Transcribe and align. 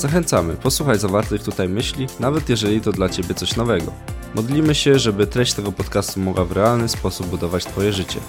Zachęcamy, 0.00 0.56
posłuchaj 0.56 0.98
zawartych 0.98 1.42
tutaj 1.42 1.68
myśli, 1.68 2.06
nawet 2.20 2.48
jeżeli 2.48 2.80
to 2.80 2.92
dla 2.92 3.08
Ciebie 3.08 3.34
coś 3.34 3.56
nowego. 3.56 3.92
Modlimy 4.34 4.74
się, 4.74 4.98
żeby 4.98 5.26
treść 5.26 5.52
tego 5.52 5.72
podcastu 5.72 6.20
mogła 6.20 6.44
w 6.44 6.52
realny 6.52 6.88
sposób 6.88 7.26
budować 7.26 7.64
Twoje 7.64 7.92
życie. 7.92 8.20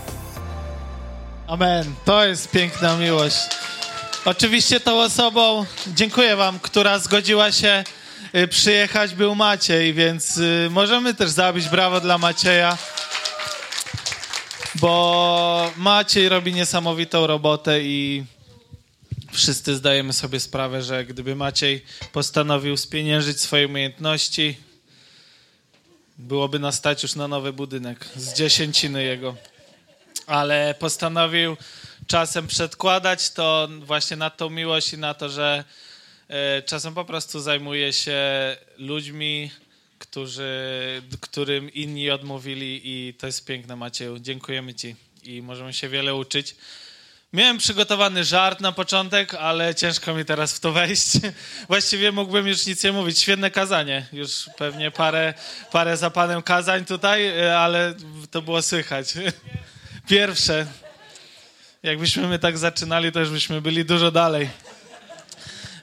Amen. 1.47 1.93
To 2.05 2.25
jest 2.25 2.51
piękna 2.51 2.97
miłość. 2.97 3.37
Oczywiście 4.25 4.79
tą 4.79 5.01
osobą, 5.01 5.65
dziękuję 5.87 6.35
Wam, 6.35 6.59
która 6.59 6.99
zgodziła 6.99 7.51
się 7.51 7.83
y, 8.35 8.47
przyjechać, 8.47 9.15
był 9.15 9.35
Maciej, 9.35 9.93
więc 9.93 10.37
y, 10.37 10.67
możemy 10.71 11.13
też 11.13 11.29
zabić 11.29 11.69
brawo 11.69 12.01
dla 12.01 12.17
Macieja, 12.17 12.77
bo 14.75 15.71
Maciej 15.77 16.29
robi 16.29 16.53
niesamowitą 16.53 17.27
robotę 17.27 17.81
i 17.81 18.23
wszyscy 19.31 19.75
zdajemy 19.75 20.13
sobie 20.13 20.39
sprawę, 20.39 20.83
że 20.83 21.05
gdyby 21.05 21.35
Maciej 21.35 21.85
postanowił 22.11 22.77
spieniężyć 22.77 23.39
swoje 23.41 23.67
umiejętności, 23.67 24.57
byłoby 26.17 26.59
nas 26.59 26.75
stać 26.75 27.03
już 27.03 27.15
na 27.15 27.27
nowy 27.27 27.53
budynek 27.53 28.05
z 28.15 28.33
dziesięciny 28.33 29.03
jego. 29.03 29.35
Ale 30.27 30.75
postanowił 30.79 31.57
czasem 32.07 32.47
przedkładać 32.47 33.31
to 33.31 33.69
właśnie 33.79 34.17
na 34.17 34.29
tą 34.29 34.49
miłość 34.49 34.93
i 34.93 34.97
na 34.97 35.13
to, 35.13 35.29
że 35.29 35.63
e, 36.27 36.61
czasem 36.61 36.93
po 36.93 37.05
prostu 37.05 37.39
zajmuje 37.39 37.93
się 37.93 38.21
ludźmi, 38.77 39.51
którzy, 39.99 41.01
którym 41.21 41.73
inni 41.73 42.09
odmówili 42.09 42.81
i 42.83 43.13
to 43.13 43.27
jest 43.27 43.45
piękne, 43.45 43.75
Macieju. 43.75 44.19
Dziękujemy 44.19 44.73
Ci 44.73 44.95
i 45.23 45.41
możemy 45.41 45.73
się 45.73 45.89
wiele 45.89 46.15
uczyć. 46.15 46.55
Miałem 47.33 47.57
przygotowany 47.57 48.23
żart 48.23 48.61
na 48.61 48.71
początek, 48.71 49.33
ale 49.33 49.75
ciężko 49.75 50.13
mi 50.13 50.25
teraz 50.25 50.53
w 50.53 50.59
to 50.59 50.71
wejść. 50.71 51.07
Właściwie 51.69 52.11
mógłbym 52.11 52.47
już 52.47 52.65
nic 52.65 52.83
nie 52.83 52.91
mówić. 52.91 53.19
Świetne 53.19 53.51
kazanie. 53.51 54.05
Już 54.13 54.49
pewnie 54.57 54.91
parę, 54.91 55.33
parę 55.71 55.97
za 55.97 56.09
panem 56.09 56.41
kazań 56.41 56.85
tutaj, 56.85 57.49
ale 57.51 57.93
to 58.31 58.41
było 58.41 58.61
słychać. 58.61 59.13
Pierwsze. 60.09 60.65
Jakbyśmy 61.83 62.27
my 62.27 62.39
tak 62.39 62.57
zaczynali, 62.57 63.11
to 63.11 63.19
już 63.19 63.29
byśmy 63.29 63.61
byli 63.61 63.85
dużo 63.85 64.11
dalej. 64.11 64.49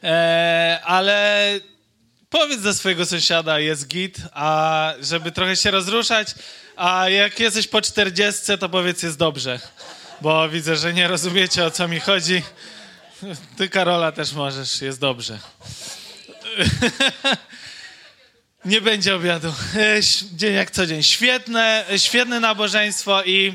E, 0.02 0.80
ale 0.84 1.50
powiedz 2.30 2.62
do 2.62 2.74
swojego 2.74 3.06
sąsiada, 3.06 3.58
jest 3.58 3.88
git, 3.88 4.16
a 4.32 4.92
żeby 5.00 5.32
trochę 5.32 5.56
się 5.56 5.70
rozruszać, 5.70 6.34
a 6.76 7.08
jak 7.08 7.40
jesteś 7.40 7.68
po 7.68 7.82
czterdziestce, 7.82 8.58
to 8.58 8.68
powiedz, 8.68 9.02
jest 9.02 9.18
dobrze 9.18 9.60
bo 10.20 10.48
widzę, 10.48 10.76
że 10.76 10.92
nie 10.92 11.08
rozumiecie 11.08 11.64
o 11.64 11.70
co 11.70 11.88
mi 11.88 12.00
chodzi. 12.00 12.42
Ty, 13.56 13.68
Karola, 13.68 14.12
też 14.12 14.32
możesz, 14.32 14.82
jest 14.82 15.00
dobrze. 15.00 15.38
nie 18.64 18.80
będzie 18.80 19.16
obiadu. 19.16 19.54
Dzień 20.32 20.54
jak 20.54 20.70
co 20.70 20.86
dzień. 20.86 21.02
Świetne, 21.02 21.84
świetne 21.96 22.40
nabożeństwo 22.40 23.24
i 23.24 23.54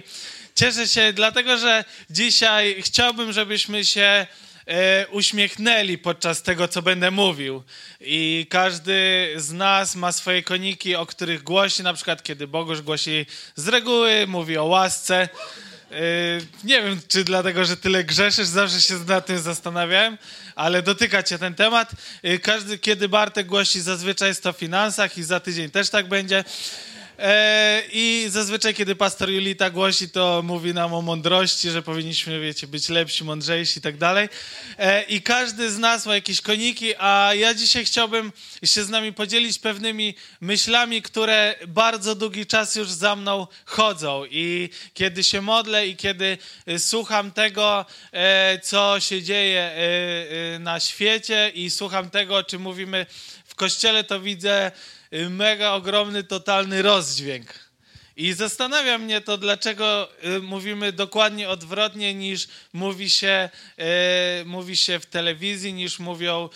cieszę 0.55 0.87
się, 0.87 1.13
dlatego 1.13 1.57
że 1.57 1.85
dzisiaj 2.09 2.81
chciałbym, 2.81 3.31
żebyśmy 3.31 3.85
się 3.85 4.27
e, 4.65 5.07
uśmiechnęli 5.07 5.97
podczas 5.97 6.43
tego, 6.43 6.67
co 6.67 6.81
będę 6.81 7.11
mówił. 7.11 7.63
I 8.01 8.47
każdy 8.49 9.27
z 9.35 9.51
nas 9.51 9.95
ma 9.95 10.11
swoje 10.11 10.43
koniki, 10.43 10.95
o 10.95 11.05
których 11.05 11.43
głosi, 11.43 11.83
na 11.83 11.93
przykład 11.93 12.23
kiedy 12.23 12.47
Bogusz 12.47 12.81
głosi 12.81 13.25
z 13.55 13.67
reguły, 13.67 14.27
mówi 14.27 14.57
o 14.57 14.65
łasce. 14.65 15.29
Yy, 15.93 16.45
nie 16.63 16.81
wiem, 16.81 16.99
czy 17.07 17.23
dlatego, 17.23 17.65
że 17.65 17.77
tyle 17.77 18.03
grzeszysz, 18.03 18.47
zawsze 18.47 18.81
się 18.81 18.93
nad 19.07 19.25
tym 19.25 19.39
zastanawiałem, 19.39 20.17
ale 20.55 20.81
dotyka 20.81 21.23
cię 21.23 21.37
ten 21.37 21.55
temat. 21.55 21.91
Yy, 22.23 22.39
każdy, 22.39 22.77
kiedy 22.77 23.09
Bartek 23.09 23.47
głosi, 23.47 23.81
zazwyczaj 23.81 24.27
jest 24.27 24.43
to 24.43 24.49
o 24.49 24.53
finansach 24.53 25.17
i 25.17 25.23
za 25.23 25.39
tydzień 25.39 25.69
też 25.71 25.89
tak 25.89 26.07
będzie. 26.07 26.43
E, 27.19 27.83
I 27.91 28.25
zazwyczaj, 28.29 28.73
kiedy 28.73 28.95
pastor 28.95 29.29
Julita 29.29 29.69
głosi, 29.69 30.09
to 30.09 30.41
mówi 30.45 30.73
nam 30.73 30.93
o 30.93 31.01
mądrości, 31.01 31.69
że 31.69 31.81
powinniśmy, 31.81 32.39
wiecie, 32.39 32.67
być 32.67 32.89
lepsi, 32.89 33.23
mądrzejsi 33.23 33.79
i 33.79 33.81
tak 33.81 33.97
dalej. 33.97 34.29
E, 34.77 35.03
I 35.03 35.21
każdy 35.21 35.71
z 35.71 35.77
nas 35.77 36.05
ma 36.05 36.15
jakieś 36.15 36.41
koniki, 36.41 36.93
a 36.99 37.31
ja 37.33 37.53
dzisiaj 37.53 37.85
chciałbym 37.85 38.31
się 38.63 38.83
z 38.83 38.89
nami 38.89 39.13
podzielić 39.13 39.59
pewnymi 39.59 40.15
myślami, 40.41 41.01
które 41.01 41.55
bardzo 41.67 42.15
długi 42.15 42.45
czas 42.45 42.75
już 42.75 42.89
za 42.89 43.15
mną 43.15 43.47
chodzą. 43.65 44.23
I 44.31 44.69
kiedy 44.93 45.23
się 45.23 45.41
modlę 45.41 45.87
i 45.87 45.95
kiedy 45.95 46.37
e, 46.65 46.79
słucham 46.79 47.31
tego, 47.31 47.85
co 48.63 48.99
się 48.99 49.23
dzieje 49.23 49.71
na 50.59 50.79
świecie 50.79 51.51
i 51.55 51.69
słucham 51.69 52.09
tego, 52.09 52.35
o 52.35 52.43
czym 52.43 52.61
mówimy 52.61 53.05
w 53.45 53.55
kościele, 53.55 54.03
to 54.03 54.19
widzę 54.19 54.71
Y, 54.71 54.92
mega 55.29 55.71
ogromny, 55.71 56.23
totalny 56.23 56.81
rozdźwięk. 56.81 57.63
I 58.15 58.33
zastanawia 58.33 58.97
mnie 58.97 59.21
to, 59.21 59.37
dlaczego 59.37 60.09
y, 60.25 60.39
mówimy 60.39 60.91
dokładnie 60.91 61.49
odwrotnie 61.49 62.13
niż 62.13 62.47
mówi 62.73 63.09
się, 63.09 63.49
y, 64.41 64.45
mówi 64.45 64.77
się 64.77 64.99
w 64.99 65.05
telewizji, 65.05 65.73
niż 65.73 65.99
mówią 65.99 66.49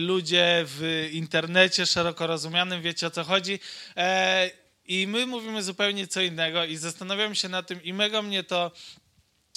ludzie 0.00 0.64
w 0.66 1.08
internecie 1.12 1.86
szeroko 1.86 2.26
rozumianym, 2.26 2.82
wiecie 2.82 3.06
o 3.06 3.10
co 3.10 3.24
chodzi. 3.24 3.60
E, 3.96 4.50
I 4.84 5.06
my 5.06 5.26
mówimy 5.26 5.62
zupełnie 5.62 6.06
co 6.06 6.20
innego 6.20 6.64
i 6.64 6.76
zastanawiam 6.76 7.34
się 7.34 7.48
na 7.48 7.62
tym 7.62 7.82
i 7.82 7.92
mega 7.92 8.22
mnie 8.22 8.44
to, 8.44 8.70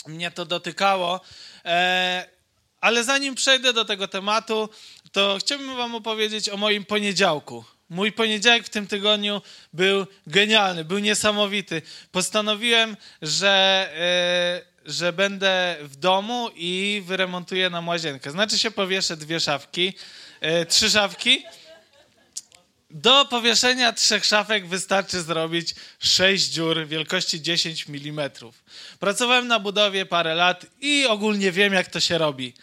mnie 0.07 0.31
to 0.31 0.45
dotykało. 0.45 1.21
E, 1.65 2.29
ale 2.81 3.03
zanim 3.03 3.35
przejdę 3.35 3.73
do 3.73 3.85
tego 3.85 4.07
tematu, 4.07 4.69
to 5.11 5.37
chciałbym 5.39 5.75
wam 5.75 5.95
opowiedzieć 5.95 6.49
o 6.49 6.57
moim 6.57 6.85
poniedziałku. 6.85 7.65
Mój 7.89 8.11
poniedziałek 8.11 8.65
w 8.65 8.69
tym 8.69 8.87
tygodniu 8.87 9.41
był 9.73 10.07
genialny, 10.27 10.85
był 10.85 10.99
niesamowity. 10.99 11.81
Postanowiłem, 12.11 12.97
że, 13.21 14.63
yy, 14.85 14.93
że 14.93 15.13
będę 15.13 15.77
w 15.81 15.95
domu 15.95 16.49
i 16.55 17.03
wyremontuję 17.05 17.69
nam 17.69 17.87
łazienkę. 17.87 18.31
Znaczy 18.31 18.59
się 18.59 18.71
powieszę 18.71 19.17
dwie 19.17 19.39
szafki, 19.39 19.93
yy, 20.41 20.65
trzy 20.65 20.89
szafki. 20.89 21.43
Do 22.89 23.25
powieszenia 23.25 23.93
trzech 23.93 24.25
szafek 24.25 24.67
wystarczy 24.67 25.21
zrobić 25.21 25.75
sześć 25.99 26.45
dziur 26.45 26.87
wielkości 26.87 27.41
10 27.41 27.85
mm. 27.89 28.29
Pracowałem 28.99 29.47
na 29.47 29.59
budowie 29.59 30.05
parę 30.05 30.35
lat 30.35 30.65
i 30.81 31.05
ogólnie 31.05 31.51
wiem, 31.51 31.73
jak 31.73 31.87
to 31.87 31.99
się 31.99 32.17
robi. 32.17 32.53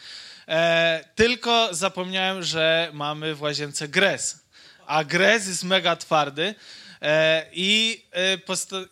E, 0.49 1.05
tylko 1.15 1.69
zapomniałem, 1.71 2.43
że 2.43 2.91
mamy 2.93 3.35
w 3.35 3.43
łazience 3.43 3.89
gres 3.89 4.41
a 4.91 5.05
gres 5.05 5.47
jest 5.47 5.65
mega 5.65 5.97
twardy. 5.97 6.55
E, 7.03 7.47
i, 7.53 8.03
e, 8.12 8.39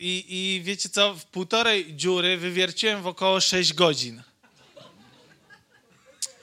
i, 0.00 0.24
I 0.28 0.62
wiecie 0.64 0.88
co? 0.88 1.14
W 1.14 1.24
półtorej 1.24 1.94
dziury 1.96 2.36
wywierciłem 2.36 3.02
w 3.02 3.06
około 3.06 3.40
6 3.40 3.72
godzin 3.72 4.22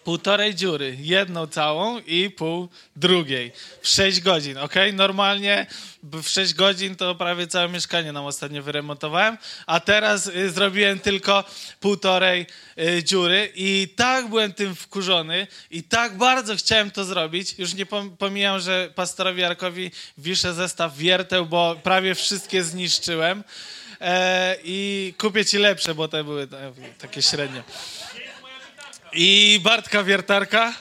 półtorej 0.05 0.55
dziury, 0.55 0.97
jedną 0.99 1.47
całą 1.47 1.99
i 1.99 2.29
pół 2.29 2.69
drugiej. 2.95 3.51
W 3.81 3.87
6 3.87 4.21
godzin, 4.21 4.57
ok? 4.57 4.73
Normalnie 4.93 5.67
w 6.03 6.27
6 6.27 6.53
godzin 6.53 6.95
to 6.95 7.15
prawie 7.15 7.47
całe 7.47 7.69
mieszkanie 7.69 8.11
nam 8.11 8.25
ostatnio 8.25 8.63
wyremontowałem, 8.63 9.37
a 9.65 9.79
teraz 9.79 10.27
y, 10.27 10.49
zrobiłem 10.49 10.99
tylko 10.99 11.43
półtorej 11.79 12.45
y, 12.79 13.03
dziury 13.03 13.51
i 13.55 13.87
tak 13.95 14.29
byłem 14.29 14.53
tym 14.53 14.75
wkurzony 14.75 15.47
i 15.71 15.83
tak 15.83 16.17
bardzo 16.17 16.55
chciałem 16.55 16.91
to 16.91 17.05
zrobić. 17.05 17.55
Już 17.57 17.73
nie 17.73 17.85
pomijam, 18.17 18.59
że 18.59 18.91
pastorowi 18.95 19.41
Jarkowi 19.41 19.91
wiszę 20.17 20.53
zestaw 20.53 20.97
wierteł, 20.97 21.45
bo 21.45 21.75
prawie 21.83 22.15
wszystkie 22.15 22.63
zniszczyłem. 22.63 23.43
E, 24.01 24.55
I 24.63 25.13
kupię 25.17 25.45
ci 25.45 25.57
lepsze, 25.57 25.95
bo 25.95 26.07
te 26.07 26.23
były 26.23 26.47
takie 26.99 27.21
średnie 27.21 27.63
i 29.15 29.59
Bartka 29.63 30.03
Wiertarka. 30.03 30.73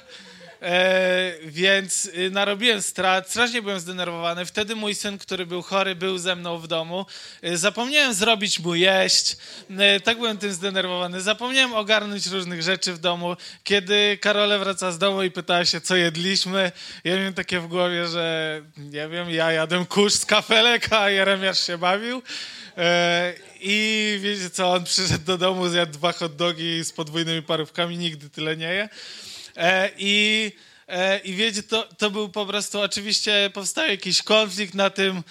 E, 0.63 1.33
więc 1.45 2.05
y, 2.05 2.31
narobiłem 2.31 2.83
strat, 2.83 3.31
strasznie 3.31 3.63
byłem 3.63 3.81
zdenerwowany. 3.81 4.47
Wtedy 4.47 4.77
mój 4.77 4.95
syn, 4.95 5.19
który 5.19 5.47
był 5.47 5.63
chory, 5.63 5.95
był 5.95 6.19
ze 6.19 6.37
mną 6.37 6.59
w 6.59 6.67
domu. 6.67 7.07
E, 7.43 7.57
zapomniałem 7.57 8.15
zrobić 8.15 8.61
mu 8.61 8.75
jeść. 8.75 9.37
E, 9.79 10.01
tak 10.01 10.19
byłem 10.19 10.39
tym 10.39 10.53
zdenerwowany. 10.53 11.21
Zapomniałem 11.21 11.75
ogarnąć 11.75 12.27
różnych 12.27 12.63
rzeczy 12.63 12.93
w 12.93 12.99
domu. 12.99 13.37
Kiedy 13.65 14.19
Karole 14.21 14.59
wraca 14.59 14.93
z 14.93 14.99
domu 14.99 15.23
i 15.23 15.31
pytała 15.31 15.65
się, 15.65 15.81
co 15.81 15.97
jedliśmy, 15.97 16.73
ja 17.05 17.17
miałem 17.17 17.35
takie 17.35 17.61
w 17.61 17.67
głowie, 17.67 18.09
że 18.09 18.61
nie 18.77 19.09
wiem, 19.09 19.31
ja 19.31 19.53
jadłem 19.53 19.87
kurz 19.87 20.15
z 20.15 20.27
kafelek, 20.27 20.93
a 20.93 21.11
Jeremiasz 21.11 21.67
się 21.67 21.79
bawił. 21.79 22.23
I 23.67 24.19
wiecie 24.23 24.51
co, 24.51 24.73
on 24.73 24.85
przyszedł 24.85 25.25
do 25.25 25.39
domu, 25.39 25.69
zjadł 25.69 25.93
dwa 25.93 26.13
hot 26.13 26.37
dogi 26.37 26.85
z 26.85 26.93
podwójnymi 26.93 27.43
parówkami, 27.43 27.99
nigdy 27.99 28.31
tyle 28.31 28.57
nie 28.57 28.75
je. 28.75 28.89
E, 29.57 29.91
I, 29.99 30.53
e, 30.89 31.19
i 31.19 31.35
wiecie, 31.35 31.63
to, 31.63 31.89
to 31.99 32.11
był 32.11 32.29
po 32.29 32.47
prostu, 32.47 32.81
oczywiście 32.81 33.51
powstał 33.55 33.87
jakiś 33.89 34.23
konflikt 34.23 34.75
na 34.75 34.91
tym, 34.91 35.23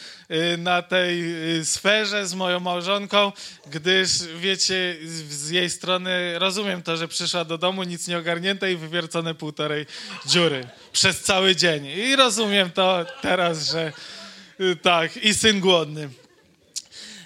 na 0.57 0.81
tej 0.81 1.24
sferze 1.63 2.27
z 2.27 2.33
moją 2.33 2.59
małżonką, 2.59 3.31
gdyż 3.71 4.09
wiecie, 4.39 4.97
z 5.30 5.50
jej 5.50 5.69
strony 5.69 6.39
rozumiem 6.39 6.83
to, 6.83 6.97
że 6.97 7.07
przyszła 7.07 7.45
do 7.45 7.57
domu 7.57 7.83
nic 7.83 8.07
nie 8.07 8.18
ogarnięte 8.18 8.71
i 8.71 8.75
wywiercone 8.75 9.35
półtorej 9.35 9.85
dziury 10.25 10.68
przez 10.91 11.21
cały 11.21 11.56
dzień. 11.56 11.85
I 11.85 12.15
rozumiem 12.15 12.71
to 12.71 13.06
teraz, 13.21 13.71
że 13.71 13.94
tak, 14.81 15.18
i 15.18 15.33
syn 15.33 15.59
głodny. 15.59 16.09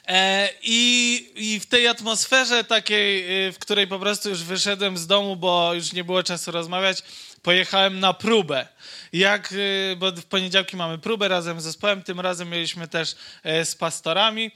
E, 0.08 0.50
I, 0.64 1.32
I 1.36 1.60
w 1.60 1.66
tej 1.66 1.88
atmosferze 1.88 2.64
takiej, 2.64 3.48
y, 3.48 3.52
w 3.52 3.60
której 3.60 3.88
po 3.88 4.00
prostu 4.00 4.30
już 4.30 4.44
wyszedłem 4.44 4.98
z 4.98 5.08
domu, 5.08 5.36
bo 5.36 5.74
już 5.74 5.94
nie 5.94 6.04
było 6.04 6.24
czasu 6.24 6.52
rozmawiać, 6.52 7.04
pojechałem 7.42 8.00
na 8.00 8.14
próbę. 8.14 8.68
Jak, 9.14 9.52
y, 9.52 9.96
bo 9.98 10.12
w 10.12 10.26
poniedziałki 10.26 10.78
mamy 10.78 10.98
próbę 10.98 11.28
razem 11.28 11.62
z 11.62 11.64
zespołem, 11.64 12.04
tym 12.04 12.20
razem 12.20 12.50
mieliśmy 12.50 12.88
też 12.88 13.16
e, 13.44 13.66
z 13.66 13.76
pastorami, 13.76 14.52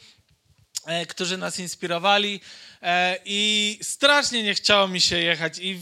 e, 0.86 1.06
którzy 1.06 1.38
nas 1.38 1.60
inspirowali 1.60 2.42
i 3.26 3.80
strasznie 3.82 4.44
nie 4.44 4.54
chciało 4.54 4.88
mi 4.88 5.02
się 5.02 5.18
jechać 5.18 5.60
i 5.60 5.80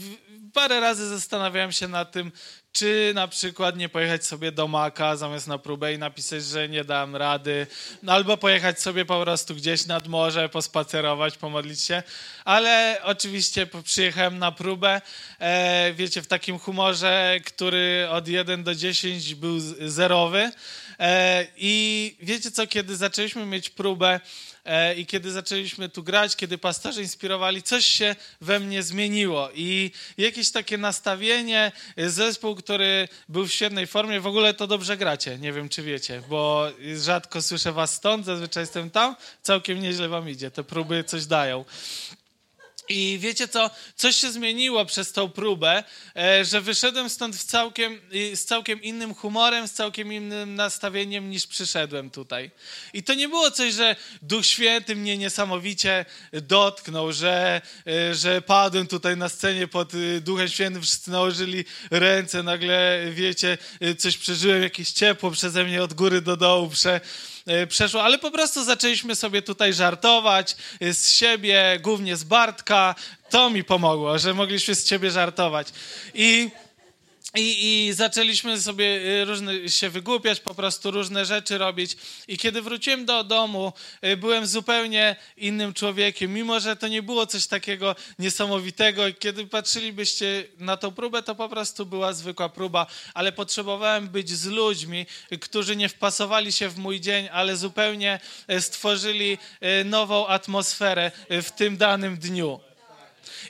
parę 0.52 0.80
razy 0.80 1.08
zastanawiałem 1.08 1.72
się 1.72 1.88
nad 1.88 2.12
tym, 2.12 2.32
czy 2.72 3.12
na 3.14 3.28
przykład 3.28 3.76
nie 3.76 3.88
pojechać 3.88 4.26
sobie 4.26 4.52
do 4.52 4.68
Maka 4.68 5.16
zamiast 5.16 5.46
na 5.46 5.58
próbę 5.58 5.94
i 5.94 5.98
napisać, 5.98 6.44
że 6.44 6.68
nie 6.68 6.84
dam 6.84 7.16
rady, 7.16 7.66
no, 8.02 8.12
albo 8.12 8.36
pojechać 8.36 8.80
sobie 8.80 9.04
po 9.04 9.22
prostu 9.22 9.54
gdzieś 9.54 9.86
nad 9.86 10.08
morze, 10.08 10.48
pospacerować, 10.48 11.38
pomodlić 11.38 11.80
się. 11.80 12.02
Ale 12.44 12.98
oczywiście 13.02 13.66
przyjechałem 13.84 14.38
na 14.38 14.52
próbę, 14.52 15.00
e, 15.38 15.92
wiecie, 15.92 16.22
w 16.22 16.26
takim 16.26 16.58
humorze, 16.58 17.36
który 17.44 18.06
od 18.10 18.28
1 18.28 18.64
do 18.64 18.74
10 18.74 19.34
był 19.34 19.60
zerowy. 19.86 20.52
E, 21.00 21.46
I 21.56 22.16
wiecie 22.20 22.50
co, 22.50 22.66
kiedy 22.66 22.96
zaczęliśmy 22.96 23.46
mieć 23.46 23.70
próbę, 23.70 24.20
E, 24.64 24.94
i 24.94 25.06
kiedy 25.06 25.32
zaczęliśmy 25.32 25.88
tu 25.88 26.02
grać, 26.02 26.36
kiedy 26.36 26.58
pastorzy 26.58 27.02
inspirowali, 27.02 27.62
coś 27.62 27.86
się 27.86 28.16
we 28.40 28.60
mnie 28.60 28.82
zmieniło. 28.82 29.48
I 29.54 29.90
jakieś 30.18 30.50
takie 30.50 30.78
nastawienie, 30.78 31.72
e, 31.96 32.10
zespół, 32.10 32.54
który 32.54 33.08
był 33.28 33.46
w 33.46 33.52
świetnej 33.52 33.86
formie, 33.86 34.20
w 34.20 34.26
ogóle 34.26 34.54
to 34.54 34.66
dobrze 34.66 34.96
gracie, 34.96 35.38
nie 35.38 35.52
wiem 35.52 35.68
czy 35.68 35.82
wiecie, 35.82 36.22
bo 36.28 36.68
rzadko 36.96 37.42
słyszę 37.42 37.72
was 37.72 37.94
stąd, 37.94 38.26
zazwyczaj 38.26 38.62
jestem 38.62 38.90
tam, 38.90 39.16
całkiem 39.42 39.80
nieźle 39.80 40.08
wam 40.08 40.28
idzie, 40.28 40.50
te 40.50 40.64
próby 40.64 41.04
coś 41.04 41.26
dają. 41.26 41.64
I 42.90 43.18
wiecie 43.20 43.48
co? 43.48 43.70
Coś 43.96 44.16
się 44.16 44.32
zmieniło 44.32 44.84
przez 44.84 45.12
tą 45.12 45.28
próbę, 45.28 45.84
e, 46.16 46.44
że 46.44 46.60
wyszedłem 46.60 47.10
stąd 47.10 47.36
w 47.36 47.44
całkiem, 47.44 48.00
z 48.34 48.44
całkiem 48.44 48.82
innym 48.82 49.14
humorem, 49.14 49.68
z 49.68 49.72
całkiem 49.72 50.12
innym 50.12 50.54
nastawieniem 50.54 51.30
niż 51.30 51.46
przyszedłem 51.46 52.10
tutaj. 52.10 52.50
I 52.92 53.02
to 53.02 53.14
nie 53.14 53.28
było 53.28 53.50
coś, 53.50 53.74
że 53.74 53.96
Duch 54.22 54.46
Święty 54.46 54.96
mnie 54.96 55.18
niesamowicie 55.18 56.04
dotknął, 56.32 57.12
że, 57.12 57.60
e, 57.86 58.14
że 58.14 58.42
padłem 58.42 58.86
tutaj 58.86 59.16
na 59.16 59.28
scenie 59.28 59.68
pod 59.68 59.92
e, 59.94 60.20
Duchem 60.20 60.48
Świętym, 60.48 60.82
wszyscy 60.82 61.10
nałożyli 61.10 61.64
ręce, 61.90 62.42
nagle 62.42 63.00
wiecie, 63.10 63.58
coś 63.98 64.16
przeżyłem, 64.16 64.62
jakieś 64.62 64.90
ciepło 64.90 65.30
przeze 65.30 65.64
mnie 65.64 65.82
od 65.82 65.94
góry 65.94 66.20
do 66.20 66.36
dołu 66.36 66.68
prze, 66.68 67.00
przeszło, 67.68 68.02
ale 68.02 68.18
po 68.18 68.30
prostu 68.30 68.64
zaczęliśmy 68.64 69.14
sobie 69.14 69.42
tutaj 69.42 69.74
żartować 69.74 70.56
e, 70.80 70.94
z 70.94 71.10
siebie, 71.12 71.78
głównie 71.82 72.16
z 72.16 72.24
Bartka. 72.24 72.94
To 73.30 73.50
mi 73.50 73.64
pomogło, 73.64 74.18
że 74.18 74.34
mogliśmy 74.34 74.74
z 74.74 74.84
ciebie 74.84 75.10
żartować. 75.10 75.68
I 76.14 76.50
i, 77.34 77.86
I, 77.88 77.92
zaczęliśmy 77.92 78.60
sobie 78.60 78.84
y, 78.84 79.24
różne, 79.24 79.68
się 79.68 79.88
wygłupiać, 79.88 80.40
po 80.40 80.54
prostu 80.54 80.90
różne 80.90 81.24
rzeczy 81.24 81.58
robić. 81.58 81.96
I 82.28 82.38
kiedy 82.38 82.62
wróciłem 82.62 83.04
do 83.04 83.24
domu, 83.24 83.72
y, 84.04 84.16
byłem 84.16 84.46
zupełnie 84.46 85.16
innym 85.36 85.74
człowiekiem, 85.74 86.32
mimo 86.32 86.60
że 86.60 86.76
to 86.76 86.88
nie 86.88 87.02
było 87.02 87.26
coś 87.26 87.46
takiego 87.46 87.96
niesamowitego. 88.18 89.08
I 89.08 89.14
kiedy 89.14 89.46
patrzylibyście 89.46 90.44
na 90.58 90.76
tą 90.76 90.90
próbę, 90.90 91.22
to 91.22 91.34
po 91.34 91.48
prostu 91.48 91.86
była 91.86 92.12
zwykła 92.12 92.48
próba, 92.48 92.86
ale 93.14 93.32
potrzebowałem 93.32 94.08
być 94.08 94.30
z 94.30 94.46
ludźmi, 94.46 95.06
którzy 95.40 95.76
nie 95.76 95.88
wpasowali 95.88 96.52
się 96.52 96.68
w 96.68 96.78
mój 96.78 97.00
dzień, 97.00 97.28
ale 97.32 97.56
zupełnie 97.56 98.20
y, 98.50 98.60
stworzyli 98.60 99.38
nową 99.84 100.26
atmosferę 100.26 101.10
w 101.30 101.50
tym 101.50 101.76
danym 101.76 102.16
dniu. 102.16 102.60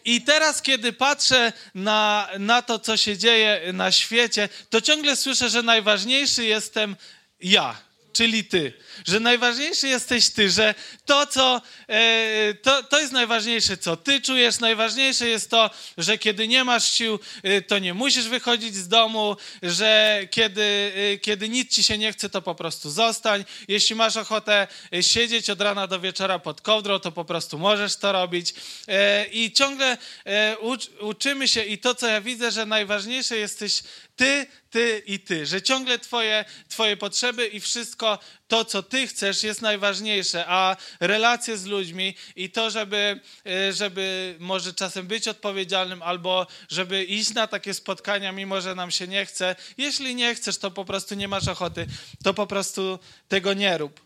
I 0.04 0.22
teraz, 0.22 0.62
kiedy 0.62 0.92
patrzę 0.92 1.52
na, 1.74 2.28
na 2.38 2.62
to, 2.62 2.78
co 2.78 2.96
się 2.96 3.18
dzieje 3.18 3.72
na 3.72 3.92
świecie, 3.92 4.48
to 4.70 4.80
ciągle 4.80 5.16
słyszę, 5.16 5.50
że 5.50 5.62
najważniejszy 5.62 6.44
jestem 6.44 6.96
ja 7.40 7.89
czyli 8.12 8.44
ty. 8.44 8.72
Że 9.06 9.20
najważniejszy 9.20 9.88
jesteś 9.88 10.30
ty, 10.30 10.50
że 10.50 10.74
to, 11.04 11.26
co 11.26 11.62
e, 11.88 12.54
to, 12.54 12.82
to 12.82 13.00
jest 13.00 13.12
najważniejsze, 13.12 13.76
co 13.76 13.96
ty 13.96 14.20
czujesz. 14.20 14.60
Najważniejsze 14.60 15.28
jest 15.28 15.50
to, 15.50 15.70
że 15.98 16.18
kiedy 16.18 16.48
nie 16.48 16.64
masz 16.64 16.92
sił, 16.92 17.18
e, 17.42 17.62
to 17.62 17.78
nie 17.78 17.94
musisz 17.94 18.28
wychodzić 18.28 18.74
z 18.74 18.88
domu, 18.88 19.36
że 19.62 20.20
kiedy, 20.30 20.92
e, 21.14 21.18
kiedy 21.18 21.48
nic 21.48 21.74
ci 21.74 21.84
się 21.84 21.98
nie 21.98 22.12
chce, 22.12 22.28
to 22.28 22.42
po 22.42 22.54
prostu 22.54 22.90
zostań. 22.90 23.44
Jeśli 23.68 23.96
masz 23.96 24.16
ochotę 24.16 24.66
e, 24.94 25.02
siedzieć 25.02 25.50
od 25.50 25.60
rana 25.60 25.86
do 25.86 26.00
wieczora 26.00 26.38
pod 26.38 26.60
kołdrą, 26.60 26.98
to 26.98 27.12
po 27.12 27.24
prostu 27.24 27.58
możesz 27.58 27.96
to 27.96 28.12
robić. 28.12 28.54
E, 28.88 29.26
I 29.26 29.52
ciągle 29.52 29.98
e, 30.24 30.58
ucz, 30.58 30.90
uczymy 31.00 31.48
się 31.48 31.62
i 31.62 31.78
to, 31.78 31.94
co 31.94 32.06
ja 32.06 32.20
widzę, 32.20 32.50
że 32.50 32.66
najważniejsze 32.66 33.36
jesteś 33.36 33.82
ty, 34.20 34.46
ty 34.70 35.02
i 35.06 35.20
ty, 35.20 35.46
że 35.46 35.62
ciągle 35.62 35.98
twoje, 35.98 36.44
twoje 36.68 36.96
potrzeby 36.96 37.46
i 37.46 37.60
wszystko 37.60 38.18
to, 38.48 38.64
co 38.64 38.82
ty 38.82 39.06
chcesz, 39.06 39.42
jest 39.42 39.62
najważniejsze, 39.62 40.44
a 40.48 40.76
relacje 41.00 41.58
z 41.58 41.64
ludźmi 41.64 42.14
i 42.36 42.50
to, 42.50 42.70
żeby, 42.70 43.20
e, 43.46 43.72
żeby 43.72 44.36
może 44.38 44.74
czasem 44.74 45.06
być 45.06 45.28
odpowiedzialnym 45.28 46.02
albo 46.02 46.46
żeby 46.68 47.04
iść 47.04 47.34
na 47.34 47.46
takie 47.46 47.74
spotkania, 47.74 48.32
mimo 48.32 48.60
że 48.60 48.74
nam 48.74 48.90
się 48.90 49.08
nie 49.08 49.26
chce. 49.26 49.56
Jeśli 49.78 50.14
nie 50.14 50.34
chcesz, 50.34 50.58
to 50.58 50.70
po 50.70 50.84
prostu 50.84 51.14
nie 51.14 51.28
masz 51.28 51.48
ochoty, 51.48 51.86
to 52.24 52.34
po 52.34 52.46
prostu 52.46 52.98
tego 53.28 53.54
nie 53.54 53.78
rób. 53.78 54.00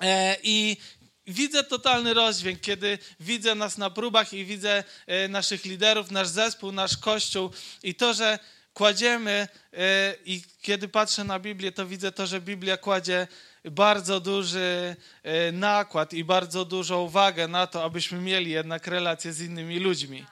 E, 0.00 0.36
I 0.42 0.76
widzę 1.26 1.64
totalny 1.64 2.14
rozdźwięk, 2.14 2.60
kiedy 2.60 2.98
widzę 3.20 3.54
nas 3.54 3.78
na 3.78 3.90
próbach 3.90 4.32
i 4.32 4.44
widzę 4.44 4.84
e, 5.06 5.28
naszych 5.28 5.64
liderów, 5.64 6.10
nasz 6.10 6.28
zespół, 6.28 6.72
nasz 6.72 6.96
kościół 6.96 7.50
i 7.82 7.94
to, 7.94 8.14
że 8.14 8.38
kładziemy 8.74 9.48
e, 9.72 10.14
i 10.24 10.42
kiedy 10.62 10.88
patrzę 10.88 11.24
na 11.24 11.38
Biblię, 11.38 11.72
to 11.72 11.86
widzę 11.86 12.12
to, 12.12 12.26
że 12.26 12.40
Biblia 12.40 12.76
kładzie 12.76 13.26
bardzo 13.64 14.20
duży 14.20 14.96
e, 15.22 15.52
nakład 15.52 16.12
i 16.12 16.24
bardzo 16.24 16.64
dużą 16.64 17.02
uwagę 17.02 17.48
na 17.48 17.66
to, 17.66 17.84
abyśmy 17.84 18.20
mieli 18.20 18.50
jednak 18.50 18.86
relacje 18.86 19.32
z 19.32 19.40
innymi 19.40 19.78
ludźmi 19.78 20.26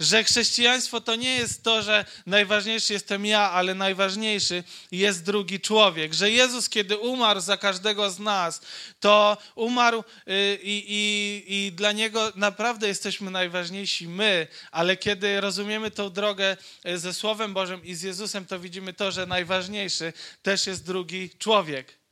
że 0.00 0.24
chrześcijaństwo 0.24 1.00
to 1.00 1.16
nie 1.16 1.36
jest 1.36 1.62
to, 1.62 1.82
że 1.82 2.04
najważniejszy 2.26 2.92
jestem 2.92 3.26
ja, 3.26 3.50
ale 3.50 3.74
najważniejszy 3.74 4.64
jest 4.92 5.24
drugi 5.24 5.60
człowiek. 5.60 6.14
Że 6.14 6.30
Jezus, 6.30 6.68
kiedy 6.68 6.98
umarł 6.98 7.40
za 7.40 7.56
każdego 7.56 8.10
z 8.10 8.18
nas, 8.18 8.60
to 9.00 9.36
umarł 9.54 10.04
y, 10.28 10.58
i, 10.62 10.84
i, 10.88 11.44
i 11.56 11.72
dla 11.72 11.92
Niego 11.92 12.32
naprawdę 12.36 12.88
jesteśmy 12.88 13.30
najważniejsi 13.30 14.08
my, 14.08 14.46
ale 14.70 14.96
kiedy 14.96 15.40
rozumiemy 15.40 15.90
tą 15.90 16.10
drogę 16.10 16.56
y, 16.86 16.98
ze 16.98 17.14
Słowem 17.14 17.54
Bożym 17.54 17.84
i 17.84 17.94
z 17.94 18.02
Jezusem, 18.02 18.46
to 18.46 18.58
widzimy 18.58 18.92
to, 18.92 19.12
że 19.12 19.26
najważniejszy 19.26 20.12
też 20.42 20.66
jest 20.66 20.86
drugi 20.86 21.30
człowiek. 21.38 22.03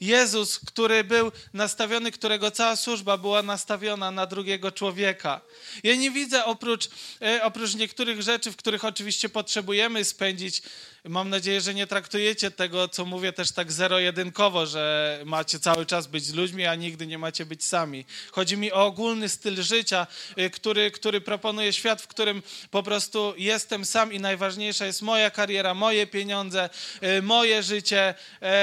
Jezus, 0.00 0.58
który 0.58 1.04
był 1.04 1.32
nastawiony, 1.52 2.12
którego 2.12 2.50
cała 2.50 2.76
służba 2.76 3.16
była 3.16 3.42
nastawiona 3.42 4.10
na 4.10 4.26
drugiego 4.26 4.72
człowieka. 4.72 5.40
Ja 5.84 5.94
nie 5.94 6.10
widzę 6.10 6.44
oprócz, 6.44 6.88
e, 7.22 7.42
oprócz 7.42 7.74
niektórych 7.74 8.22
rzeczy, 8.22 8.52
w 8.52 8.56
których 8.56 8.84
oczywiście 8.84 9.28
potrzebujemy 9.28 10.04
spędzić 10.04 10.62
Mam 11.04 11.30
nadzieję, 11.30 11.60
że 11.60 11.74
nie 11.74 11.86
traktujecie 11.86 12.50
tego, 12.50 12.88
co 12.88 13.04
mówię, 13.04 13.32
też 13.32 13.52
tak 13.52 13.72
zero-jedynkowo, 13.72 14.66
że 14.66 15.18
macie 15.24 15.58
cały 15.58 15.86
czas 15.86 16.06
być 16.06 16.24
z 16.24 16.34
ludźmi, 16.34 16.66
a 16.66 16.74
nigdy 16.74 17.06
nie 17.06 17.18
macie 17.18 17.46
być 17.46 17.64
sami. 17.64 18.04
Chodzi 18.32 18.56
mi 18.56 18.72
o 18.72 18.86
ogólny 18.86 19.28
styl 19.28 19.62
życia, 19.62 20.06
y, 20.38 20.50
który, 20.50 20.90
który 20.90 21.20
proponuje 21.20 21.72
świat, 21.72 22.02
w 22.02 22.06
którym 22.06 22.42
po 22.70 22.82
prostu 22.82 23.34
jestem 23.36 23.84
sam 23.84 24.12
i 24.12 24.20
najważniejsza 24.20 24.86
jest 24.86 25.02
moja 25.02 25.30
kariera, 25.30 25.74
moje 25.74 26.06
pieniądze, 26.06 26.70
y, 27.18 27.22
moje 27.22 27.62
życie, 27.62 28.14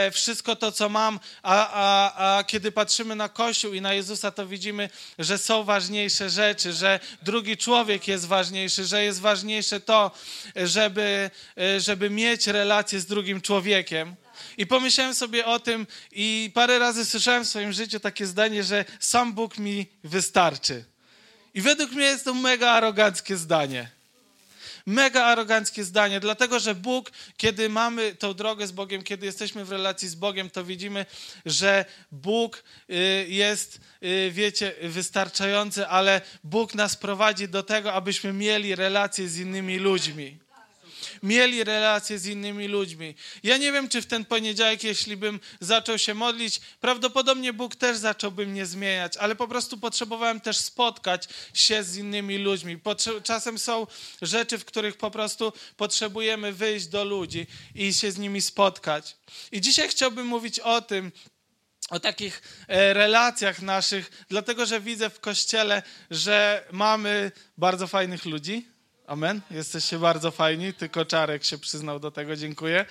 y, 0.08 0.12
wszystko 0.12 0.56
to, 0.56 0.72
co 0.72 0.89
mam. 0.89 1.20
A, 1.44 1.70
a, 1.74 2.38
a 2.38 2.44
kiedy 2.44 2.72
patrzymy 2.72 3.15
na 3.15 3.29
Kościół 3.29 3.74
i 3.74 3.82
na 3.82 3.94
Jezusa, 3.94 4.32
to 4.32 4.48
widzimy, 4.48 4.89
że 5.20 5.38
są 5.38 5.63
ważniejsze 5.63 6.29
rzeczy, 6.29 6.74
że 6.74 7.00
drugi 7.22 7.58
człowiek 7.58 8.08
jest 8.08 8.25
ważniejszy, 8.27 8.86
że 8.86 9.03
jest 9.03 9.22
ważniejsze 9.22 9.79
to, 9.79 10.12
żeby, 10.56 11.29
żeby 11.77 12.10
mieć 12.10 12.26
mieć 12.27 12.48
relację 12.48 13.00
z 13.00 13.05
drugim 13.05 13.41
człowiekiem. 13.41 14.15
I 14.57 14.67
pomyślałem 14.67 15.15
sobie 15.15 15.46
o 15.46 15.60
tym 15.60 15.88
i 16.12 16.51
parę 16.53 16.79
razy 16.79 17.05
słyszałem 17.05 17.43
w 17.43 17.48
swoim 17.48 17.74
życiu 17.74 18.00
takie 18.00 18.25
zdanie, 18.25 18.63
że 18.63 18.86
sam 19.00 19.34
Bóg 19.34 19.57
mi 19.57 19.88
wystarczy. 20.03 20.86
I 21.53 21.62
według 21.62 21.91
mnie 21.91 22.05
jest 22.05 22.25
to 22.25 22.34
mega 22.34 22.72
aroganckie 22.72 23.38
zdanie. 23.38 23.89
Mega 24.86 25.24
aroganckie 25.24 25.84
zdanie, 25.84 26.19
dlatego 26.19 26.60
że 26.60 26.75
Bóg, 26.75 27.12
kiedy 27.38 27.69
mamy 27.69 28.15
tą 28.15 28.34
drogę 28.34 28.67
z 28.67 28.72
Bogiem, 28.72 29.03
kiedy 29.03 29.25
jesteśmy 29.25 29.65
w 29.65 29.72
relacji 29.72 30.10
z 30.10 30.15
Bogiem, 30.15 30.50
to 30.50 30.63
widzimy, 30.63 31.05
że 31.46 31.86
Bóg 32.12 32.63
y, 32.89 33.25
jest, 33.29 33.79
y, 34.03 34.31
wiecie, 34.31 34.74
wystarczający, 34.84 35.88
ale 35.88 36.22
Bóg 36.43 36.75
nas 36.75 36.96
prowadzi 36.96 37.48
do 37.48 37.63
tego, 37.63 37.93
abyśmy 37.93 38.34
mieli 38.34 38.75
relacje 38.75 39.29
z 39.29 39.38
innymi 39.38 39.77
ludźmi 39.77 40.47
mieli 41.24 41.63
relacje 41.63 42.19
z 42.19 42.25
innymi 42.25 42.67
ludźmi. 42.67 43.15
Ja 43.43 43.57
nie 43.57 43.71
wiem, 43.71 43.89
czy 43.89 44.01
w 44.01 44.05
ten 44.05 44.25
poniedziałek, 44.25 44.83
jeśli 44.83 45.17
bym 45.17 45.39
zaczął 45.59 45.97
się 45.97 46.13
modlić, 46.13 46.62
prawdopodobnie 46.79 47.53
Bóg 47.53 47.75
też 47.75 47.97
zacząłby 47.97 48.47
mnie 48.47 48.65
zmieniać, 48.65 49.17
ale 49.17 49.36
po 49.36 49.47
prostu 49.47 49.77
potrzebowałem 49.77 50.41
też 50.41 50.57
spotkać 50.57 51.27
się 51.53 51.83
z 51.83 51.97
innymi 51.97 52.38
ludźmi. 52.38 52.79
Czasem 53.24 53.59
są 53.59 53.88
rzeczy, 54.21 54.57
w 54.57 54.65
których 54.65 54.97
po 54.97 55.12
prostu 55.12 55.53
potrzebujemy 55.77 56.53
wyjść 56.53 56.88
do 56.88 57.03
ludzi 57.03 57.47
i 57.75 57.93
się 57.93 58.12
z 58.12 58.17
nimi 58.17 58.41
spotkać. 58.41 59.17
I 59.51 59.62
dzisiaj 59.62 59.89
chciałbym 59.89 60.27
mówić 60.27 60.59
o 60.59 60.81
tym, 60.81 61.12
o 61.89 62.00
takich 62.00 62.41
e, 62.67 62.93
relacjach 62.93 63.62
naszych, 63.62 64.25
dlatego 64.29 64.65
że 64.65 64.81
widzę 64.81 65.09
w 65.09 65.19
kościele, 65.19 65.83
że 66.12 66.63
mamy 66.71 67.31
bardzo 67.57 67.88
fajnych 67.88 68.25
ludzi 68.25 68.76
Amen. 69.07 69.41
Jesteście 69.51 69.99
bardzo 69.99 70.31
fajni, 70.31 70.73
tylko 70.73 71.05
Czarek 71.05 71.43
się 71.43 71.57
przyznał 71.57 71.99
do 71.99 72.11
tego, 72.11 72.35
dziękuję. 72.35 72.85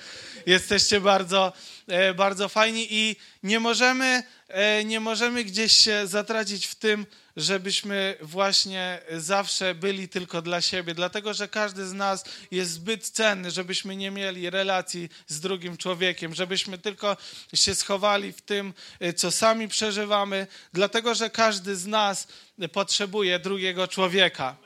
Jesteście 0.46 1.00
bardzo, 1.00 1.52
e, 1.86 2.14
bardzo 2.14 2.48
fajni 2.48 2.86
i 2.90 3.16
nie 3.42 3.60
możemy, 3.60 4.22
e, 4.48 4.84
nie 4.84 5.00
możemy 5.00 5.44
gdzieś 5.44 5.72
się 5.72 6.06
zatracić 6.06 6.66
w 6.66 6.74
tym, 6.74 7.06
żebyśmy 7.36 8.16
właśnie 8.20 9.00
zawsze 9.16 9.74
byli 9.74 10.08
tylko 10.08 10.42
dla 10.42 10.60
siebie, 10.60 10.94
dlatego 10.94 11.34
że 11.34 11.48
każdy 11.48 11.86
z 11.86 11.92
nas 11.92 12.24
jest 12.50 12.70
zbyt 12.70 13.08
cenny, 13.08 13.50
żebyśmy 13.50 13.96
nie 13.96 14.10
mieli 14.10 14.50
relacji 14.50 15.08
z 15.26 15.40
drugim 15.40 15.76
człowiekiem, 15.76 16.34
żebyśmy 16.34 16.78
tylko 16.78 17.16
się 17.54 17.74
schowali 17.74 18.32
w 18.32 18.42
tym, 18.42 18.74
e, 19.00 19.12
co 19.12 19.30
sami 19.30 19.68
przeżywamy, 19.68 20.46
dlatego 20.72 21.14
że 21.14 21.30
każdy 21.30 21.76
z 21.76 21.86
nas 21.86 22.28
potrzebuje 22.72 23.38
drugiego 23.38 23.88
człowieka. 23.88 24.65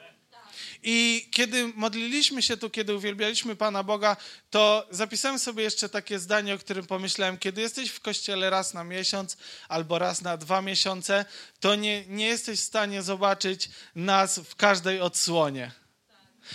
I 0.83 1.29
kiedy 1.31 1.73
modliliśmy 1.77 2.43
się 2.43 2.57
tu, 2.57 2.71
kiedy 2.71 2.95
uwielbialiśmy 2.95 3.57
Pana 3.57 3.83
Boga, 3.83 4.17
to 4.51 4.87
zapisałem 4.91 5.39
sobie 5.39 5.65
jeszcze 5.65 5.89
takie 5.89 6.19
zdanie, 6.19 6.55
o 6.55 6.59
którym 6.59 6.87
pomyślałem. 6.87 7.39
Kiedy 7.39 7.61
jesteś 7.61 7.91
w 7.91 8.01
kościele 8.01 8.51
raz 8.51 8.75
na 8.75 8.85
miesiąc 8.85 9.37
albo 9.69 9.99
raz 9.99 10.23
na 10.23 10.37
dwa 10.37 10.63
miesiące, 10.63 11.25
to 11.61 11.75
nie, 11.75 12.07
nie 12.07 12.27
jesteś 12.27 12.61
w 12.61 12.65
stanie 12.65 13.03
zobaczyć 13.03 13.71
nas 13.95 14.39
w 14.39 14.57
każdej 14.57 15.01
odsłonie. 15.01 15.80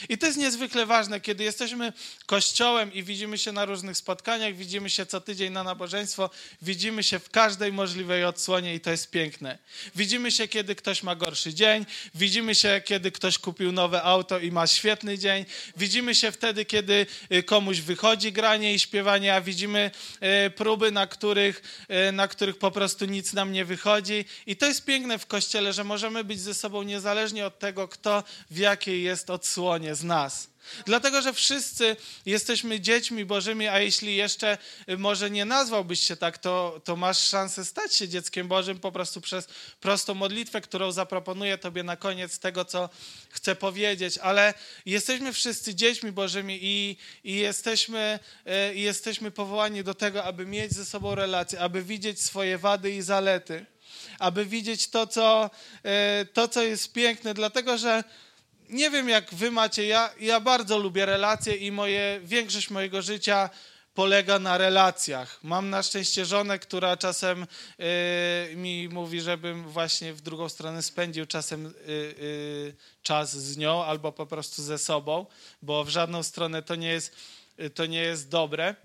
I 0.09 0.17
to 0.17 0.25
jest 0.25 0.37
niezwykle 0.37 0.85
ważne, 0.85 1.21
kiedy 1.21 1.43
jesteśmy 1.43 1.93
kościołem 2.25 2.93
i 2.93 3.03
widzimy 3.03 3.37
się 3.37 3.51
na 3.51 3.65
różnych 3.65 3.97
spotkaniach, 3.97 4.55
widzimy 4.55 4.89
się 4.89 5.05
co 5.05 5.21
tydzień 5.21 5.53
na 5.53 5.63
nabożeństwo, 5.63 6.29
widzimy 6.61 7.03
się 7.03 7.19
w 7.19 7.29
każdej 7.29 7.71
możliwej 7.73 8.25
odsłonie 8.25 8.75
i 8.75 8.79
to 8.79 8.91
jest 8.91 9.11
piękne. 9.11 9.57
Widzimy 9.95 10.31
się, 10.31 10.47
kiedy 10.47 10.75
ktoś 10.75 11.03
ma 11.03 11.15
gorszy 11.15 11.53
dzień, 11.53 11.85
widzimy 12.15 12.55
się, 12.55 12.81
kiedy 12.85 13.11
ktoś 13.11 13.37
kupił 13.37 13.71
nowe 13.71 14.03
auto 14.03 14.39
i 14.39 14.51
ma 14.51 14.67
świetny 14.67 15.17
dzień, 15.17 15.45
widzimy 15.77 16.15
się 16.15 16.31
wtedy, 16.31 16.65
kiedy 16.65 17.05
y, 17.31 17.43
komuś 17.43 17.79
wychodzi 17.79 18.31
granie 18.31 18.73
i 18.73 18.79
śpiewanie, 18.79 19.35
a 19.35 19.41
widzimy 19.41 19.91
y, 20.45 20.49
próby, 20.49 20.91
na 20.91 21.07
których, 21.07 21.85
y, 22.09 22.11
na 22.11 22.27
których 22.27 22.57
po 22.57 22.71
prostu 22.71 23.05
nic 23.05 23.33
nam 23.33 23.51
nie 23.51 23.65
wychodzi. 23.65 24.25
I 24.47 24.55
to 24.55 24.65
jest 24.65 24.85
piękne 24.85 25.19
w 25.19 25.25
kościele, 25.25 25.73
że 25.73 25.83
możemy 25.83 26.23
być 26.23 26.39
ze 26.39 26.53
sobą 26.53 26.83
niezależnie 26.83 27.45
od 27.45 27.59
tego, 27.59 27.87
kto 27.87 28.23
w 28.51 28.57
jakiej 28.57 29.03
jest 29.03 29.29
odsłonie 29.29 29.84
z 29.93 30.03
nas. 30.03 30.55
Dlatego, 30.85 31.21
że 31.21 31.33
wszyscy 31.33 31.95
jesteśmy 32.25 32.79
dziećmi 32.79 33.25
Bożymi, 33.25 33.67
a 33.67 33.79
jeśli 33.79 34.15
jeszcze 34.15 34.57
y, 34.89 34.97
może 34.97 35.29
nie 35.29 35.45
nazwałbyś 35.45 35.99
się 35.99 36.15
tak, 36.15 36.37
to, 36.37 36.81
to 36.83 36.95
masz 36.95 37.17
szansę 37.17 37.65
stać 37.65 37.95
się 37.95 38.07
dzieckiem 38.07 38.47
Bożym 38.47 38.79
po 38.79 38.91
prostu 38.91 39.21
przez 39.21 39.47
prostą 39.79 40.13
modlitwę, 40.13 40.61
którą 40.61 40.91
zaproponuję 40.91 41.57
Tobie 41.57 41.83
na 41.83 41.97
koniec 41.97 42.39
tego, 42.39 42.65
co 42.65 42.89
chcę 43.29 43.55
powiedzieć. 43.55 44.17
Ale 44.17 44.53
jesteśmy 44.85 45.33
wszyscy 45.33 45.75
dziećmi 45.75 46.11
Bożymi 46.11 46.59
i, 46.61 46.97
i 47.23 47.35
jesteśmy, 47.35 48.19
y, 48.71 48.75
jesteśmy 48.75 49.31
powołani 49.31 49.83
do 49.83 49.93
tego, 49.93 50.23
aby 50.23 50.45
mieć 50.45 50.71
ze 50.73 50.85
sobą 50.85 51.15
relację, 51.15 51.59
aby 51.59 51.83
widzieć 51.83 52.21
swoje 52.21 52.57
wady 52.57 52.91
i 52.91 53.01
zalety, 53.01 53.65
aby 54.19 54.45
widzieć 54.45 54.87
to, 54.87 55.07
co, 55.07 55.49
y, 56.21 56.25
to, 56.25 56.47
co 56.47 56.63
jest 56.63 56.93
piękne, 56.93 57.33
dlatego 57.33 57.77
że 57.77 58.03
nie 58.69 58.89
wiem 58.89 59.09
jak 59.09 59.33
wy 59.33 59.51
macie, 59.51 59.85
ja, 59.85 60.09
ja 60.19 60.39
bardzo 60.39 60.77
lubię 60.77 61.05
relacje 61.05 61.55
i 61.55 61.71
moje, 61.71 62.21
większość 62.23 62.69
mojego 62.69 63.01
życia 63.01 63.49
polega 63.93 64.39
na 64.39 64.57
relacjach. 64.57 65.39
Mam 65.43 65.69
na 65.69 65.83
szczęście 65.83 66.25
żonę, 66.25 66.59
która 66.59 66.97
czasem 66.97 67.43
y, 68.53 68.55
mi 68.55 68.89
mówi, 68.89 69.21
żebym 69.21 69.69
właśnie 69.69 70.13
w 70.13 70.21
drugą 70.21 70.49
stronę 70.49 70.83
spędził 70.83 71.25
czasem 71.25 71.65
y, 71.65 71.71
y, 71.89 72.75
czas 73.01 73.37
z 73.37 73.57
nią 73.57 73.83
albo 73.83 74.11
po 74.11 74.25
prostu 74.25 74.63
ze 74.63 74.77
sobą, 74.77 75.25
bo 75.61 75.83
w 75.83 75.89
żadną 75.89 76.23
stronę 76.23 76.61
to 76.61 76.75
nie 76.75 76.89
jest, 76.89 77.15
to 77.73 77.85
nie 77.85 77.99
jest 78.01 78.29
dobre. 78.29 78.75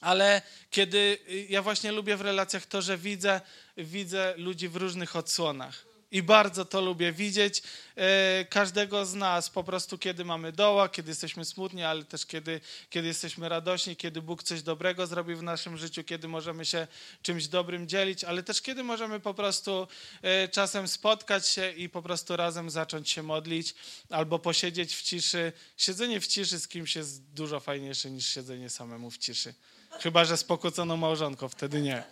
Ale 0.00 0.42
kiedy 0.70 1.18
ja 1.48 1.62
właśnie 1.62 1.92
lubię 1.92 2.16
w 2.16 2.20
relacjach 2.20 2.66
to, 2.66 2.82
że 2.82 2.98
widzę, 2.98 3.40
widzę 3.76 4.34
ludzi 4.36 4.68
w 4.68 4.76
różnych 4.76 5.16
odsłonach. 5.16 5.87
I 6.12 6.22
bardzo 6.22 6.64
to 6.64 6.80
lubię 6.80 7.12
widzieć 7.12 7.62
e, 7.96 8.44
każdego 8.44 9.06
z 9.06 9.14
nas, 9.14 9.50
po 9.50 9.64
prostu 9.64 9.98
kiedy 9.98 10.24
mamy 10.24 10.52
doła, 10.52 10.88
kiedy 10.88 11.10
jesteśmy 11.10 11.44
smutni, 11.44 11.82
ale 11.82 12.04
też 12.04 12.26
kiedy, 12.26 12.60
kiedy 12.90 13.08
jesteśmy 13.08 13.48
radośni, 13.48 13.96
kiedy 13.96 14.22
Bóg 14.22 14.42
coś 14.42 14.62
dobrego 14.62 15.06
zrobi 15.06 15.34
w 15.34 15.42
naszym 15.42 15.76
życiu, 15.76 16.04
kiedy 16.04 16.28
możemy 16.28 16.64
się 16.64 16.86
czymś 17.22 17.48
dobrym 17.48 17.88
dzielić, 17.88 18.24
ale 18.24 18.42
też 18.42 18.62
kiedy 18.62 18.82
możemy 18.82 19.20
po 19.20 19.34
prostu 19.34 19.88
e, 20.22 20.48
czasem 20.48 20.88
spotkać 20.88 21.48
się 21.48 21.70
i 21.70 21.88
po 21.88 22.02
prostu 22.02 22.36
razem 22.36 22.70
zacząć 22.70 23.10
się 23.10 23.22
modlić 23.22 23.74
albo 24.10 24.38
posiedzieć 24.38 24.96
w 24.96 25.02
ciszy. 25.02 25.52
Siedzenie 25.76 26.20
w 26.20 26.26
ciszy 26.26 26.58
z 26.58 26.68
kimś 26.68 26.96
jest 26.96 27.22
dużo 27.22 27.60
fajniejsze 27.60 28.10
niż 28.10 28.26
siedzenie 28.26 28.70
samemu 28.70 29.10
w 29.10 29.18
ciszy. 29.18 29.54
Chyba, 30.00 30.24
że 30.24 30.36
z 30.36 30.44
pokłóconą 30.44 30.96
małżonką, 30.96 31.48
wtedy 31.48 31.80
nie. 31.80 32.04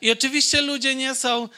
I 0.00 0.10
oczywiście 0.12 0.60
ludzie 0.60 0.94
nie 0.94 1.14
są 1.14 1.48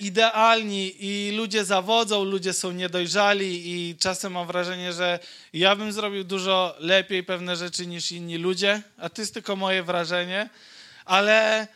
idealni 0.00 0.94
i 0.98 1.32
ludzie 1.36 1.64
zawodzą, 1.64 2.24
ludzie 2.24 2.52
są 2.52 2.72
niedojrzali 2.72 3.62
i 3.70 3.96
czasem 3.96 4.32
mam 4.32 4.46
wrażenie, 4.46 4.92
że 4.92 5.18
ja 5.52 5.76
bym 5.76 5.92
zrobił 5.92 6.24
dużo 6.24 6.76
lepiej 6.78 7.24
pewne 7.24 7.56
rzeczy 7.56 7.86
niż 7.86 8.12
inni 8.12 8.38
ludzie, 8.38 8.82
a 8.98 9.08
to 9.08 9.22
jest 9.22 9.34
tylko 9.34 9.56
moje 9.56 9.82
wrażenie, 9.82 10.48
ale 11.04 11.68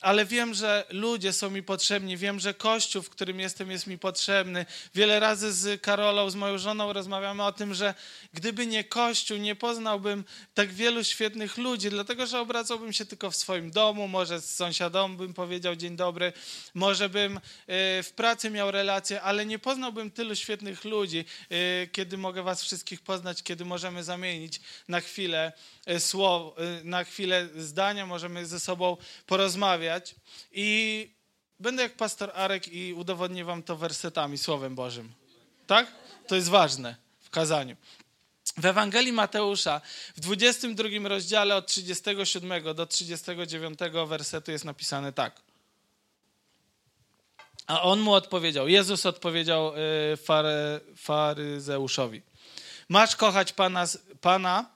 ale 0.00 0.24
wiem, 0.24 0.54
że 0.54 0.84
ludzie 0.90 1.32
są 1.32 1.50
mi 1.50 1.62
potrzebni, 1.62 2.16
wiem, 2.16 2.40
że 2.40 2.54
Kościół, 2.54 3.02
w 3.02 3.10
którym 3.10 3.40
jestem, 3.40 3.70
jest 3.70 3.86
mi 3.86 3.98
potrzebny. 3.98 4.66
Wiele 4.94 5.20
razy 5.20 5.52
z 5.52 5.82
Karolą, 5.82 6.30
z 6.30 6.34
moją 6.34 6.58
żoną 6.58 6.92
rozmawiamy 6.92 7.42
o 7.44 7.52
tym, 7.52 7.74
że 7.74 7.94
gdyby 8.34 8.66
nie 8.66 8.84
Kościół, 8.84 9.38
nie 9.38 9.54
poznałbym 9.54 10.24
tak 10.54 10.72
wielu 10.72 11.04
świetnych 11.04 11.58
ludzi, 11.58 11.90
dlatego 11.90 12.26
że 12.26 12.40
obracałbym 12.40 12.92
się 12.92 13.06
tylko 13.06 13.30
w 13.30 13.36
swoim 13.36 13.70
domu, 13.70 14.08
może 14.08 14.40
z 14.40 14.54
sąsiadom 14.54 15.16
bym 15.16 15.34
powiedział 15.34 15.76
dzień 15.76 15.96
dobry, 15.96 16.32
może 16.74 17.08
bym 17.08 17.36
e, 17.36 17.40
w 18.02 18.12
pracy 18.16 18.50
miał 18.50 18.70
relacje, 18.70 19.22
ale 19.22 19.46
nie 19.46 19.58
poznałbym 19.58 20.10
tylu 20.10 20.36
świetnych 20.36 20.84
ludzi, 20.84 21.24
e, 21.50 21.86
kiedy 21.86 22.18
mogę 22.18 22.42
was 22.42 22.62
wszystkich 22.62 23.00
poznać, 23.00 23.42
kiedy 23.42 23.64
możemy 23.64 24.04
zamienić 24.04 24.60
na 24.88 25.00
chwilę 25.00 25.52
e, 25.86 26.00
słowo, 26.00 26.56
na 26.84 27.04
chwilę 27.04 27.48
zdania, 27.56 28.06
możemy 28.06 28.46
ze 28.46 28.60
sobą 28.60 28.96
porozmawiać 29.26 30.14
i 30.52 31.10
będę 31.60 31.82
jak 31.82 31.96
pastor 31.96 32.30
Arek 32.34 32.68
i 32.68 32.94
udowodnię 32.94 33.44
wam 33.44 33.62
to 33.62 33.76
wersetami, 33.76 34.38
Słowem 34.38 34.74
Bożym. 34.74 35.12
Tak? 35.66 35.92
To 36.26 36.36
jest 36.36 36.48
ważne 36.48 36.96
w 37.20 37.30
kazaniu. 37.30 37.76
W 38.56 38.64
Ewangelii 38.64 39.12
Mateusza 39.12 39.80
w 40.16 40.20
22 40.20 40.88
rozdziale 41.08 41.56
od 41.56 41.66
37 41.66 42.74
do 42.74 42.86
39 42.86 43.78
wersetu 44.06 44.50
jest 44.50 44.64
napisane 44.64 45.12
tak. 45.12 45.40
A 47.66 47.82
on 47.82 48.00
mu 48.00 48.12
odpowiedział, 48.12 48.68
Jezus 48.68 49.06
odpowiedział 49.06 49.72
y, 50.12 50.16
fary, 50.16 50.80
faryzeuszowi. 50.96 52.22
Masz 52.88 53.16
kochać 53.16 53.52
Pana, 53.52 53.86
Pana 54.20 54.75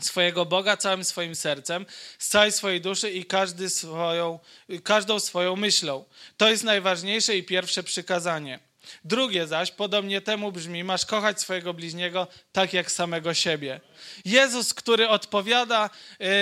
swojego 0.00 0.46
Boga 0.46 0.76
całym 0.76 1.04
swoim 1.04 1.34
sercem, 1.34 1.86
z 2.18 2.28
całej 2.28 2.52
swojej 2.52 2.80
duszy 2.80 3.10
i 3.10 3.24
każdy 3.24 3.70
swoją, 3.70 4.38
każdą 4.84 5.20
swoją 5.20 5.56
myślą. 5.56 6.04
To 6.36 6.50
jest 6.50 6.64
najważniejsze 6.64 7.36
i 7.36 7.44
pierwsze 7.44 7.82
przykazanie. 7.82 8.69
Drugie 9.04 9.46
zaś, 9.46 9.70
podobnie 9.70 10.20
temu 10.20 10.52
brzmi, 10.52 10.84
masz 10.84 11.06
kochać 11.06 11.40
swojego 11.40 11.74
bliźniego 11.74 12.26
tak 12.52 12.72
jak 12.72 12.92
samego 12.92 13.34
siebie. 13.34 13.80
Jezus, 14.24 14.74
który 14.74 15.08
odpowiada 15.08 15.90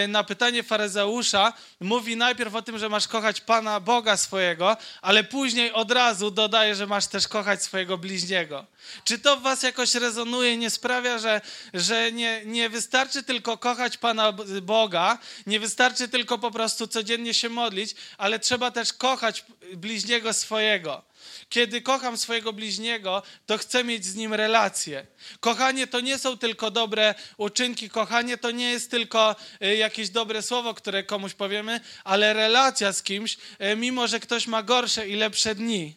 y, 0.04 0.08
na 0.08 0.24
pytanie 0.24 0.62
faryzeusza, 0.62 1.52
mówi 1.80 2.16
najpierw 2.16 2.54
o 2.54 2.62
tym, 2.62 2.78
że 2.78 2.88
masz 2.88 3.08
kochać 3.08 3.40
Pana 3.40 3.80
Boga 3.80 4.16
swojego, 4.16 4.76
ale 5.02 5.24
później 5.24 5.72
od 5.72 5.90
razu 5.90 6.30
dodaje, 6.30 6.74
że 6.74 6.86
masz 6.86 7.06
też 7.06 7.28
kochać 7.28 7.62
swojego 7.62 7.98
bliźniego. 7.98 8.66
Czy 9.04 9.18
to 9.18 9.36
w 9.36 9.42
was 9.42 9.62
jakoś 9.62 9.94
rezonuje, 9.94 10.56
nie 10.56 10.70
sprawia, 10.70 11.18
że, 11.18 11.40
że 11.74 12.12
nie, 12.12 12.42
nie 12.44 12.68
wystarczy 12.68 13.22
tylko 13.22 13.58
kochać 13.58 13.96
Pana 13.96 14.32
Boga, 14.62 15.18
nie 15.46 15.60
wystarczy 15.60 16.08
tylko 16.08 16.38
po 16.38 16.50
prostu 16.50 16.86
codziennie 16.86 17.34
się 17.34 17.48
modlić, 17.48 17.94
ale 18.18 18.38
trzeba 18.38 18.70
też 18.70 18.92
kochać 18.92 19.44
bliźniego 19.76 20.32
swojego. 20.32 21.02
Kiedy 21.48 21.82
kocham 21.82 22.18
swojego 22.18 22.52
bliźniego, 22.52 23.22
to 23.46 23.58
chcę 23.58 23.84
mieć 23.84 24.04
z 24.04 24.14
nim 24.14 24.34
relację. 24.34 25.06
Kochanie 25.40 25.86
to 25.86 26.00
nie 26.00 26.18
są 26.18 26.38
tylko 26.38 26.70
dobre 26.70 27.14
uczynki, 27.36 27.90
kochanie 27.90 28.38
to 28.38 28.50
nie 28.50 28.70
jest 28.70 28.90
tylko 28.90 29.36
y, 29.62 29.76
jakieś 29.76 30.10
dobre 30.10 30.42
słowo, 30.42 30.74
które 30.74 31.04
komuś 31.04 31.34
powiemy, 31.34 31.80
ale 32.04 32.32
relacja 32.32 32.92
z 32.92 33.02
kimś, 33.02 33.36
y, 33.72 33.76
mimo 33.76 34.06
że 34.06 34.20
ktoś 34.20 34.46
ma 34.46 34.62
gorsze 34.62 35.08
i 35.08 35.16
lepsze 35.16 35.54
dni. 35.54 35.96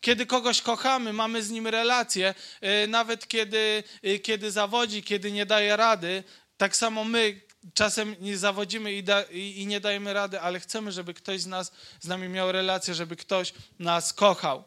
Kiedy 0.00 0.26
kogoś 0.26 0.62
kochamy, 0.62 1.12
mamy 1.12 1.42
z 1.42 1.50
nim 1.50 1.66
relację, 1.66 2.34
y, 2.84 2.88
nawet 2.88 3.28
kiedy, 3.28 3.82
kiedy 4.22 4.50
zawodzi, 4.50 5.02
kiedy 5.02 5.32
nie 5.32 5.46
daje 5.46 5.76
rady, 5.76 6.24
tak 6.56 6.76
samo 6.76 7.04
my 7.04 7.40
czasem 7.74 8.16
nie 8.20 8.38
zawodzimy 8.38 8.92
i, 8.92 9.02
da, 9.02 9.22
i, 9.22 9.60
i, 9.60 9.66
nie 9.66 9.80
dajemy 9.80 10.12
rady, 10.12 10.40
ale 10.40 10.60
chcemy, 10.60 10.92
żeby 10.92 11.14
ktoś 11.14 11.40
z 11.40 11.46
nas 11.46 11.72
z 12.00 12.06
nami 12.06 12.28
miał 12.28 12.52
relację, 12.52 12.94
żeby 12.94 13.16
ktoś 13.16 13.52
nas 13.78 14.12
kochał. 14.12 14.64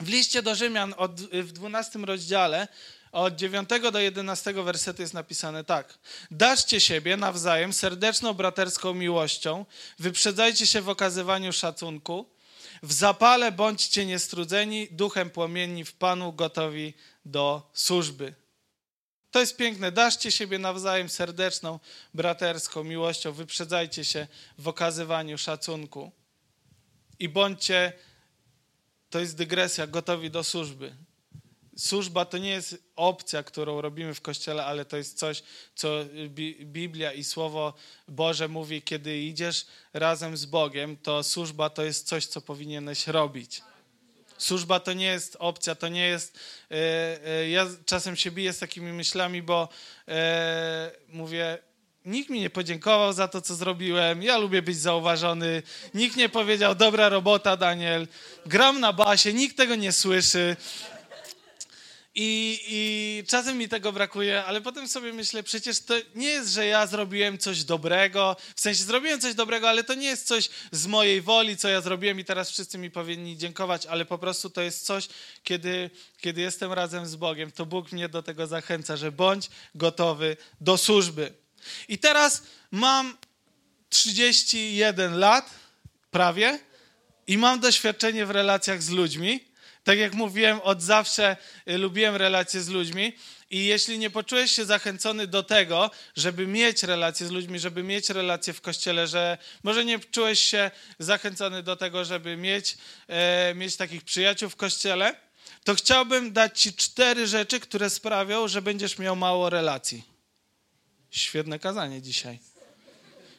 W 0.00 0.08
liście 0.08 0.42
do 0.42 0.54
Rzymian 0.54 0.94
od, 0.96 1.20
w 1.20 1.52
12 1.52 1.98
rozdziale 1.98 2.68
od 3.12 3.36
9 3.36 3.68
do 3.92 3.98
11 3.98 4.52
wersetu 4.52 5.02
jest 5.02 5.14
napisane 5.14 5.64
tak. 5.64 5.98
Daszcie 6.30 6.80
siebie 6.80 7.16
nawzajem 7.16 7.72
serdeczną 7.72 8.34
braterską 8.34 8.94
miłością, 8.94 9.66
wyprzedzajcie 9.98 10.66
się 10.66 10.80
w 10.80 10.88
okazywaniu 10.88 11.52
szacunku, 11.52 12.26
w 12.82 12.92
zapale 12.92 13.52
bądźcie 13.52 14.06
niestrudzeni, 14.06 14.88
duchem 14.90 15.30
płomienni 15.30 15.84
w 15.84 15.92
Panu 15.92 16.32
gotowi 16.32 16.94
do 17.24 17.70
służby. 17.74 18.34
To 19.34 19.40
jest 19.40 19.56
piękne. 19.56 19.92
Daszcie 19.92 20.32
siebie 20.32 20.58
nawzajem 20.58 21.08
serdeczną, 21.08 21.80
braterską 22.14 22.84
miłością, 22.84 23.32
wyprzedzajcie 23.32 24.04
się 24.04 24.26
w 24.58 24.68
okazywaniu 24.68 25.38
szacunku 25.38 26.12
i 27.18 27.28
bądźcie 27.28 27.92
to 29.10 29.20
jest 29.20 29.36
dygresja, 29.36 29.86
gotowi 29.86 30.30
do 30.30 30.44
służby. 30.44 30.94
Służba 31.76 32.24
to 32.24 32.38
nie 32.38 32.50
jest 32.50 32.82
opcja, 32.96 33.42
którą 33.42 33.80
robimy 33.80 34.14
w 34.14 34.20
kościele, 34.20 34.64
ale 34.64 34.84
to 34.84 34.96
jest 34.96 35.18
coś, 35.18 35.42
co 35.74 35.88
Biblia 36.64 37.12
i 37.12 37.24
Słowo 37.24 37.74
Boże 38.08 38.48
mówi, 38.48 38.82
kiedy 38.82 39.18
idziesz 39.18 39.66
razem 39.92 40.36
z 40.36 40.44
Bogiem, 40.44 40.96
to 40.96 41.22
służba 41.22 41.70
to 41.70 41.84
jest 41.84 42.06
coś, 42.06 42.26
co 42.26 42.40
powinieneś 42.40 43.06
robić. 43.06 43.62
Służba 44.38 44.80
to 44.80 44.92
nie 44.92 45.06
jest 45.06 45.36
opcja, 45.38 45.74
to 45.74 45.88
nie 45.88 46.06
jest. 46.06 46.38
E, 46.70 46.74
e, 47.26 47.50
ja 47.50 47.66
czasem 47.86 48.16
się 48.16 48.30
biję 48.30 48.52
z 48.52 48.58
takimi 48.58 48.92
myślami, 48.92 49.42
bo 49.42 49.68
e, 50.08 50.90
mówię, 51.08 51.58
Nikt 52.04 52.30
mi 52.30 52.40
nie 52.40 52.50
podziękował 52.50 53.12
za 53.12 53.28
to, 53.28 53.40
co 53.40 53.54
zrobiłem. 53.54 54.22
Ja 54.22 54.38
lubię 54.38 54.62
być 54.62 54.78
zauważony. 54.78 55.62
Nikt 55.94 56.16
nie 56.16 56.28
powiedział, 56.28 56.74
dobra 56.74 57.08
robota, 57.08 57.56
Daniel. 57.56 58.06
Gram 58.46 58.80
na 58.80 58.92
basie, 58.92 59.32
nikt 59.32 59.56
tego 59.56 59.74
nie 59.74 59.92
słyszy. 59.92 60.56
I, 62.16 62.60
I 62.66 63.24
czasem 63.28 63.58
mi 63.58 63.68
tego 63.68 63.92
brakuje, 63.92 64.44
ale 64.44 64.60
potem 64.60 64.88
sobie 64.88 65.12
myślę, 65.12 65.42
przecież 65.42 65.80
to 65.80 65.94
nie 66.14 66.28
jest, 66.28 66.50
że 66.50 66.66
ja 66.66 66.86
zrobiłem 66.86 67.38
coś 67.38 67.64
dobrego. 67.64 68.36
W 68.56 68.60
sensie 68.60 68.84
zrobiłem 68.84 69.20
coś 69.20 69.34
dobrego, 69.34 69.68
ale 69.68 69.84
to 69.84 69.94
nie 69.94 70.06
jest 70.06 70.26
coś 70.26 70.50
z 70.72 70.86
mojej 70.86 71.22
woli, 71.22 71.56
co 71.56 71.68
ja 71.68 71.80
zrobiłem 71.80 72.20
i 72.20 72.24
teraz 72.24 72.50
wszyscy 72.50 72.78
mi 72.78 72.90
powinni 72.90 73.36
dziękować, 73.38 73.86
ale 73.86 74.04
po 74.04 74.18
prostu 74.18 74.50
to 74.50 74.62
jest 74.62 74.86
coś, 74.86 75.08
kiedy, 75.42 75.90
kiedy 76.20 76.40
jestem 76.40 76.72
razem 76.72 77.06
z 77.06 77.16
Bogiem, 77.16 77.52
to 77.52 77.66
Bóg 77.66 77.92
mnie 77.92 78.08
do 78.08 78.22
tego 78.22 78.46
zachęca, 78.46 78.96
że 78.96 79.12
bądź 79.12 79.50
gotowy 79.74 80.36
do 80.60 80.78
służby. 80.78 81.32
I 81.88 81.98
teraz 81.98 82.42
mam 82.70 83.16
31 83.88 85.18
lat, 85.18 85.50
prawie, 86.10 86.58
i 87.26 87.38
mam 87.38 87.60
doświadczenie 87.60 88.26
w 88.26 88.30
relacjach 88.30 88.82
z 88.82 88.90
ludźmi. 88.90 89.53
Tak 89.84 89.98
jak 89.98 90.14
mówiłem, 90.14 90.60
od 90.60 90.82
zawsze 90.82 91.36
y, 91.68 91.78
lubiłem 91.78 92.16
relacje 92.16 92.60
z 92.60 92.68
ludźmi. 92.68 93.12
I 93.50 93.64
jeśli 93.64 93.98
nie 93.98 94.10
poczułeś 94.10 94.50
się 94.50 94.64
zachęcony 94.64 95.26
do 95.26 95.42
tego, 95.42 95.90
żeby 96.16 96.46
mieć 96.46 96.82
relacje 96.82 97.26
z 97.26 97.30
ludźmi, 97.30 97.58
żeby 97.58 97.82
mieć 97.82 98.10
relacje 98.10 98.52
w 98.52 98.60
kościele, 98.60 99.06
że 99.06 99.38
może 99.62 99.84
nie 99.84 99.98
czułeś 99.98 100.40
się 100.40 100.70
zachęcony 100.98 101.62
do 101.62 101.76
tego, 101.76 102.04
żeby 102.04 102.36
mieć, 102.36 102.76
e, 103.08 103.54
mieć 103.54 103.76
takich 103.76 104.04
przyjaciół 104.04 104.50
w 104.50 104.56
kościele, 104.56 105.14
to 105.64 105.74
chciałbym 105.74 106.32
dać 106.32 106.60
Ci 106.60 106.72
cztery 106.72 107.26
rzeczy, 107.26 107.60
które 107.60 107.90
sprawią, 107.90 108.48
że 108.48 108.62
będziesz 108.62 108.98
miał 108.98 109.16
mało 109.16 109.50
relacji. 109.50 110.02
Świetne 111.10 111.58
kazanie 111.58 112.02
dzisiaj. 112.02 112.38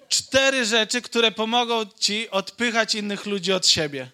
Cztery 0.10 0.66
rzeczy, 0.66 1.02
które 1.02 1.32
pomogą 1.32 1.86
ci 2.00 2.30
odpychać 2.30 2.96
innych 2.96 3.26
ludzi 3.26 3.54
od 3.54 3.68
siebie. 3.68 4.12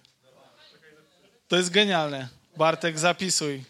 To 1.51 1.57
jest 1.57 1.69
genialne. 1.69 2.27
Bartek, 2.57 2.99
zapisuj. 2.99 3.63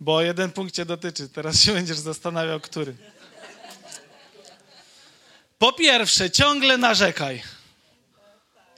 Bo 0.00 0.22
jeden 0.22 0.52
punkt 0.52 0.74
cię 0.74 0.84
dotyczy. 0.84 1.28
Teraz 1.28 1.62
się 1.62 1.72
będziesz 1.72 1.98
zastanawiał, 1.98 2.60
który. 2.60 2.94
Po 5.58 5.72
pierwsze, 5.72 6.30
ciągle 6.30 6.78
narzekaj. 6.78 7.42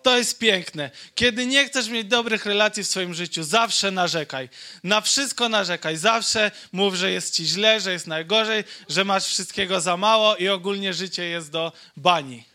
To 0.03 0.19
jest 0.19 0.39
piękne. 0.39 0.91
Kiedy 1.15 1.47
nie 1.47 1.67
chcesz 1.67 1.89
mieć 1.89 2.09
dobrych 2.09 2.47
relacji 2.47 2.85
w 2.85 2.89
swoim 2.89 3.15
życiu, 3.15 3.43
zawsze 3.43 3.91
narzekaj. 3.91 4.49
Na 4.85 5.01
wszystko 5.01 5.49
narzekaj. 5.49 5.97
Zawsze 5.97 6.51
mów, 6.73 6.95
że 6.95 7.11
jest 7.11 7.35
ci 7.35 7.47
źle, 7.47 7.81
że 7.81 7.93
jest 7.93 8.07
najgorzej, 8.07 8.65
że 8.89 9.05
masz 9.05 9.25
wszystkiego 9.25 9.81
za 9.81 9.97
mało 9.97 10.37
i 10.37 10.49
ogólnie 10.49 10.95
życie 10.95 11.25
jest 11.25 11.51
do 11.51 11.73
bani. 11.97 12.50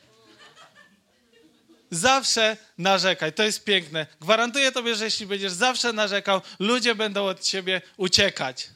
Zawsze 1.91 2.57
narzekaj. 2.77 3.33
To 3.33 3.43
jest 3.43 3.63
piękne. 3.63 4.07
Gwarantuję 4.21 4.71
tobie, 4.71 4.95
że 4.95 5.05
jeśli 5.05 5.25
będziesz 5.25 5.51
zawsze 5.51 5.93
narzekał, 5.93 6.41
ludzie 6.59 6.95
będą 6.95 7.25
od 7.25 7.41
ciebie 7.41 7.81
uciekać. 7.97 8.69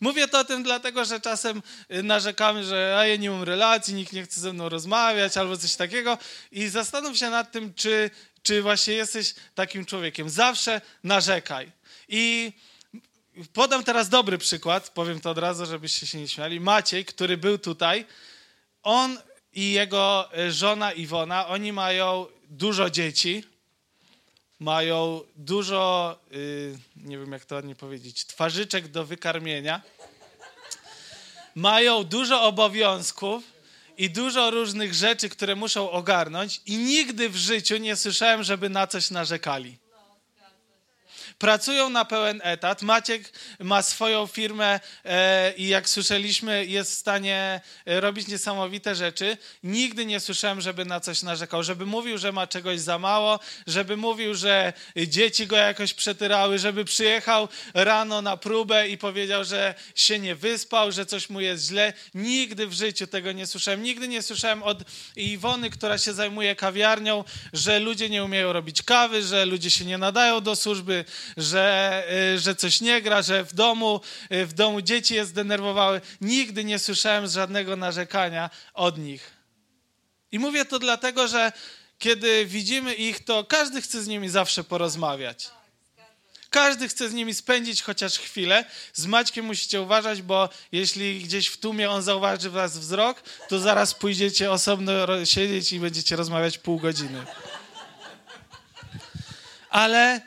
Mówię 0.00 0.28
to 0.28 0.38
o 0.38 0.44
tym 0.44 0.62
dlatego, 0.62 1.04
że 1.04 1.20
czasem 1.20 1.62
y, 1.90 2.02
narzekamy, 2.02 2.64
że 2.64 2.96
a 2.98 3.06
ja 3.06 3.16
nie 3.16 3.30
mam 3.30 3.42
relacji, 3.42 3.94
nikt 3.94 4.12
nie 4.12 4.22
chce 4.22 4.40
ze 4.40 4.52
mną 4.52 4.68
rozmawiać 4.68 5.36
albo 5.36 5.56
coś 5.56 5.76
takiego 5.76 6.18
i 6.52 6.68
zastanów 6.68 7.16
się 7.16 7.30
nad 7.30 7.52
tym, 7.52 7.74
czy, 7.74 8.10
czy 8.42 8.62
właśnie 8.62 8.94
jesteś 8.94 9.34
takim 9.54 9.86
człowiekiem. 9.86 10.30
Zawsze 10.30 10.80
narzekaj. 11.04 11.72
I 12.08 12.52
podam 13.52 13.84
teraz 13.84 14.08
dobry 14.08 14.38
przykład, 14.38 14.90
powiem 14.90 15.20
to 15.20 15.30
od 15.30 15.38
razu, 15.38 15.66
żebyście 15.66 16.06
się 16.06 16.18
nie 16.18 16.28
śmiali. 16.28 16.60
Maciej, 16.60 17.04
który 17.04 17.36
był 17.36 17.58
tutaj, 17.58 18.06
on 18.82 19.18
i 19.56 19.72
jego 19.72 20.28
y, 20.38 20.52
żona 20.52 20.92
Iwona, 20.92 21.48
oni 21.48 21.72
mają 21.72 22.26
dużo 22.50 22.90
dzieci, 22.90 23.44
mają 24.60 25.20
dużo, 25.36 26.18
yy, 26.30 26.78
nie 26.96 27.18
wiem 27.18 27.32
jak 27.32 27.44
to 27.44 27.54
ładnie 27.54 27.74
powiedzieć, 27.74 28.26
twarzyczek 28.26 28.88
do 28.88 29.04
wykarmienia, 29.04 29.82
mają 31.54 32.04
dużo 32.04 32.42
obowiązków 32.42 33.44
i 33.98 34.10
dużo 34.10 34.50
różnych 34.50 34.94
rzeczy, 34.94 35.28
które 35.28 35.54
muszą 35.54 35.90
ogarnąć 35.90 36.60
i 36.66 36.76
nigdy 36.78 37.28
w 37.28 37.36
życiu 37.36 37.76
nie 37.76 37.96
słyszałem, 37.96 38.42
żeby 38.42 38.68
na 38.68 38.86
coś 38.86 39.10
narzekali. 39.10 39.78
Pracują 41.38 41.90
na 41.90 42.04
pełen 42.04 42.40
etat. 42.44 42.82
Maciek 42.82 43.32
ma 43.60 43.82
swoją 43.82 44.26
firmę 44.26 44.80
e, 45.04 45.52
i 45.56 45.68
jak 45.68 45.88
słyszeliśmy, 45.88 46.66
jest 46.66 46.90
w 46.90 46.94
stanie 46.94 47.60
e, 47.86 48.00
robić 48.00 48.28
niesamowite 48.28 48.94
rzeczy. 48.94 49.36
Nigdy 49.62 50.06
nie 50.06 50.20
słyszałem, 50.20 50.60
żeby 50.60 50.84
na 50.84 51.00
coś 51.00 51.22
narzekał, 51.22 51.62
żeby 51.62 51.86
mówił, 51.86 52.18
że 52.18 52.32
ma 52.32 52.46
czegoś 52.46 52.80
za 52.80 52.98
mało, 52.98 53.40
żeby 53.66 53.96
mówił, 53.96 54.34
że 54.34 54.72
dzieci 55.06 55.46
go 55.46 55.56
jakoś 55.56 55.94
przetyrały, 55.94 56.58
żeby 56.58 56.84
przyjechał 56.84 57.48
rano 57.74 58.22
na 58.22 58.36
próbę 58.36 58.88
i 58.88 58.98
powiedział, 58.98 59.44
że 59.44 59.74
się 59.94 60.18
nie 60.18 60.34
wyspał, 60.34 60.92
że 60.92 61.06
coś 61.06 61.30
mu 61.30 61.40
jest 61.40 61.68
źle. 61.68 61.92
Nigdy 62.14 62.66
w 62.66 62.72
życiu 62.72 63.06
tego 63.06 63.32
nie 63.32 63.46
słyszałem. 63.46 63.82
Nigdy 63.82 64.08
nie 64.08 64.22
słyszałem 64.22 64.62
od 64.62 64.78
Iwony, 65.16 65.70
która 65.70 65.98
się 65.98 66.12
zajmuje 66.12 66.56
kawiarnią, 66.56 67.24
że 67.52 67.78
ludzie 67.78 68.10
nie 68.10 68.24
umieją 68.24 68.52
robić 68.52 68.82
kawy, 68.82 69.22
że 69.22 69.46
ludzie 69.46 69.70
się 69.70 69.84
nie 69.84 69.98
nadają 69.98 70.40
do 70.40 70.56
służby, 70.56 71.04
że, 71.36 72.04
y, 72.34 72.38
że 72.38 72.54
coś 72.54 72.80
nie 72.80 73.02
gra, 73.02 73.22
że 73.22 73.44
w 73.44 73.54
domu, 73.54 74.00
y, 74.32 74.46
w 74.46 74.52
domu 74.52 74.82
dzieci 74.82 75.14
je 75.14 75.24
zdenerwowały. 75.24 76.00
Nigdy 76.20 76.64
nie 76.64 76.78
słyszałem 76.78 77.26
żadnego 77.26 77.76
narzekania 77.76 78.50
od 78.74 78.98
nich. 78.98 79.30
I 80.32 80.38
mówię 80.38 80.64
to 80.64 80.78
dlatego, 80.78 81.28
że 81.28 81.52
kiedy 81.98 82.46
widzimy 82.46 82.94
ich, 82.94 83.24
to 83.24 83.44
każdy 83.44 83.82
chce 83.82 84.02
z 84.02 84.06
nimi 84.06 84.28
zawsze 84.28 84.64
porozmawiać. 84.64 85.50
Każdy 86.50 86.88
chce 86.88 87.08
z 87.08 87.12
nimi 87.12 87.34
spędzić 87.34 87.82
chociaż 87.82 88.18
chwilę. 88.18 88.64
Z 88.92 89.06
Maćkiem 89.06 89.44
musicie 89.44 89.82
uważać, 89.82 90.22
bo 90.22 90.48
jeśli 90.72 91.20
gdzieś 91.20 91.48
w 91.48 91.56
tłumie 91.56 91.90
on 91.90 92.02
zauważy 92.02 92.50
was 92.50 92.78
wzrok, 92.78 93.22
to 93.48 93.58
zaraz 93.58 93.94
pójdziecie 93.94 94.50
osobno 94.50 95.24
siedzieć 95.24 95.72
i 95.72 95.80
będziecie 95.80 96.16
rozmawiać 96.16 96.58
pół 96.58 96.78
godziny. 96.78 97.26
Ale 99.70 100.20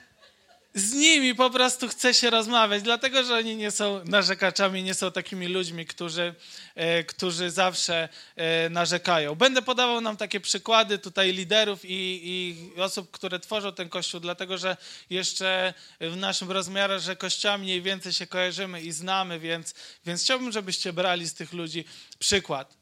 z 0.73 0.93
nimi 0.93 1.35
po 1.35 1.49
prostu 1.49 1.87
chce 1.87 2.13
się 2.13 2.29
rozmawiać, 2.29 2.83
dlatego 2.83 3.23
że 3.23 3.35
oni 3.35 3.55
nie 3.55 3.71
są 3.71 4.05
narzekaczami, 4.05 4.83
nie 4.83 4.93
są 4.93 5.11
takimi 5.11 5.47
ludźmi, 5.47 5.85
którzy, 5.85 6.35
e, 6.75 7.03
którzy 7.03 7.49
zawsze 7.49 8.09
e, 8.35 8.69
narzekają. 8.69 9.35
Będę 9.35 9.61
podawał 9.61 10.01
nam 10.01 10.17
takie 10.17 10.39
przykłady 10.39 10.99
tutaj 10.99 11.33
liderów 11.33 11.85
i, 11.85 12.21
i, 12.23 12.81
osób, 12.81 13.11
które 13.11 13.39
tworzą 13.39 13.73
ten 13.73 13.89
kościół, 13.89 14.19
dlatego 14.19 14.57
że 14.57 14.77
jeszcze 15.09 15.73
w 16.01 16.17
naszym 16.17 16.51
rozmiarze, 16.51 16.99
że 16.99 17.15
kościołami 17.15 17.63
mniej 17.63 17.81
więcej 17.81 18.13
się 18.13 18.27
kojarzymy 18.27 18.81
i 18.81 18.91
znamy, 18.91 19.39
więc, 19.39 19.73
więc 20.05 20.23
chciałbym, 20.23 20.51
żebyście 20.51 20.93
brali 20.93 21.27
z 21.27 21.33
tych 21.33 21.53
ludzi 21.53 21.85
przykład. 22.19 22.77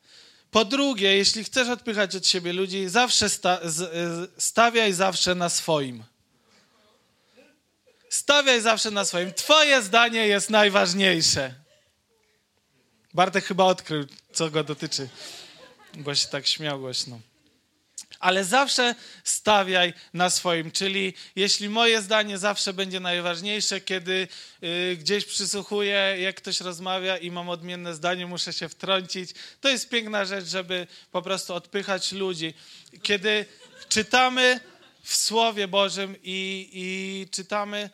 Po 0.52 0.66
drugie, 0.66 1.18
jeśli 1.18 1.44
chcesz 1.44 1.70
odpychać 1.70 2.16
od 2.16 2.28
siebie 2.28 2.54
ludzi, 2.54 2.90
zawsze 2.90 3.30
sta, 3.30 3.60
z, 3.64 3.82
e, 3.82 4.42
stawiaj 4.42 4.94
zawsze 4.94 5.36
na 5.36 5.50
swoim. 5.50 6.04
Stawiaj 8.18 8.62
zawsze 8.62 8.92
na 8.92 9.06
swoim. 9.06 9.34
Twoje 9.34 9.82
zdanie 9.82 10.28
jest 10.28 10.50
najważniejsze. 10.50 11.54
Bartek 13.14 13.46
chyba 13.46 13.64
odkrył, 13.64 14.06
co 14.34 14.50
go 14.50 14.64
dotyczy, 14.64 15.10
bo 15.94 16.16
się 16.16 16.28
tak 16.28 16.48
śmiał 16.48 16.80
głośno. 16.80 17.20
Ale 18.20 18.46
zawsze 18.46 18.96
stawiaj 19.24 19.94
na 20.14 20.30
swoim, 20.30 20.72
czyli 20.72 21.14
jeśli 21.36 21.70
moje 21.70 22.02
zdanie 22.02 22.38
zawsze 22.38 22.74
będzie 22.74 23.00
najważniejsze, 23.00 23.82
kiedy 23.82 24.28
y, 24.64 24.98
gdzieś 25.00 25.26
przysłuchuję, 25.26 26.16
jak 26.20 26.36
ktoś 26.36 26.62
rozmawia 26.62 27.18
i 27.18 27.32
mam 27.32 27.50
odmienne 27.50 27.94
zdanie, 27.94 28.28
muszę 28.28 28.54
się 28.54 28.70
wtrącić. 28.70 29.30
To 29.62 29.70
jest 29.70 29.90
piękna 29.90 30.26
rzecz, 30.26 30.46
żeby 30.46 30.88
po 31.12 31.22
prostu 31.22 31.54
odpychać 31.54 32.12
ludzi. 32.12 32.54
Kiedy 33.02 33.46
czytamy 33.90 34.60
w 35.08 35.16
Słowie 35.16 35.68
Bożym 35.68 36.16
i, 36.24 36.70
i 36.74 37.28
czytamy 37.32 37.90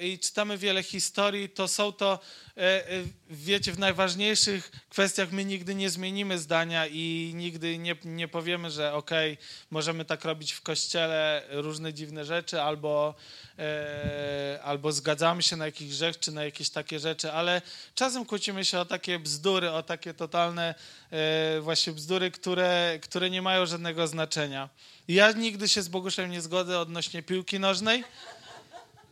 i 0.00 0.18
czytamy 0.18 0.58
wiele 0.58 0.82
historii, 0.82 1.48
to 1.48 1.68
są 1.68 1.92
to, 1.92 2.18
e, 2.56 2.60
e, 2.60 2.82
wiecie, 3.30 3.72
w 3.72 3.78
najważniejszych 3.78 4.70
kwestiach 4.90 5.32
my 5.32 5.44
nigdy 5.44 5.74
nie 5.74 5.90
zmienimy 5.90 6.38
zdania 6.38 6.86
i 6.86 7.32
nigdy 7.34 7.78
nie, 7.78 7.96
nie 8.04 8.28
powiemy, 8.28 8.70
że 8.70 8.94
okej, 8.94 9.32
okay, 9.32 9.44
możemy 9.70 10.04
tak 10.04 10.24
robić 10.24 10.52
w 10.52 10.60
kościele 10.60 11.42
różne 11.50 11.94
dziwne 11.94 12.24
rzeczy, 12.24 12.62
albo, 12.62 13.14
e, 13.58 14.60
albo 14.62 14.92
zgadzamy 14.92 15.42
się 15.42 15.56
na 15.56 15.66
jakichś 15.66 15.94
rzeczy, 15.94 16.20
czy 16.20 16.32
na 16.32 16.44
jakieś 16.44 16.70
takie 16.70 16.98
rzeczy, 16.98 17.32
ale 17.32 17.62
czasem 17.94 18.26
kłócimy 18.26 18.64
się 18.64 18.78
o 18.78 18.84
takie 18.84 19.18
bzdury, 19.18 19.70
o 19.70 19.82
takie 19.82 20.14
totalne 20.14 20.74
e, 21.10 21.60
właśnie 21.60 21.92
bzdury, 21.92 22.30
które, 22.30 22.98
które 23.02 23.30
nie 23.30 23.42
mają 23.42 23.66
żadnego 23.66 24.06
znaczenia. 24.06 24.68
Ja 25.08 25.32
nigdy 25.32 25.68
się 25.68 25.82
z 25.82 25.88
Boguszem 25.88 26.30
nie 26.30 26.40
zgodzę 26.40 26.78
odnośnie 26.78 27.22
piłki 27.22 27.60
nożnej. 27.60 28.04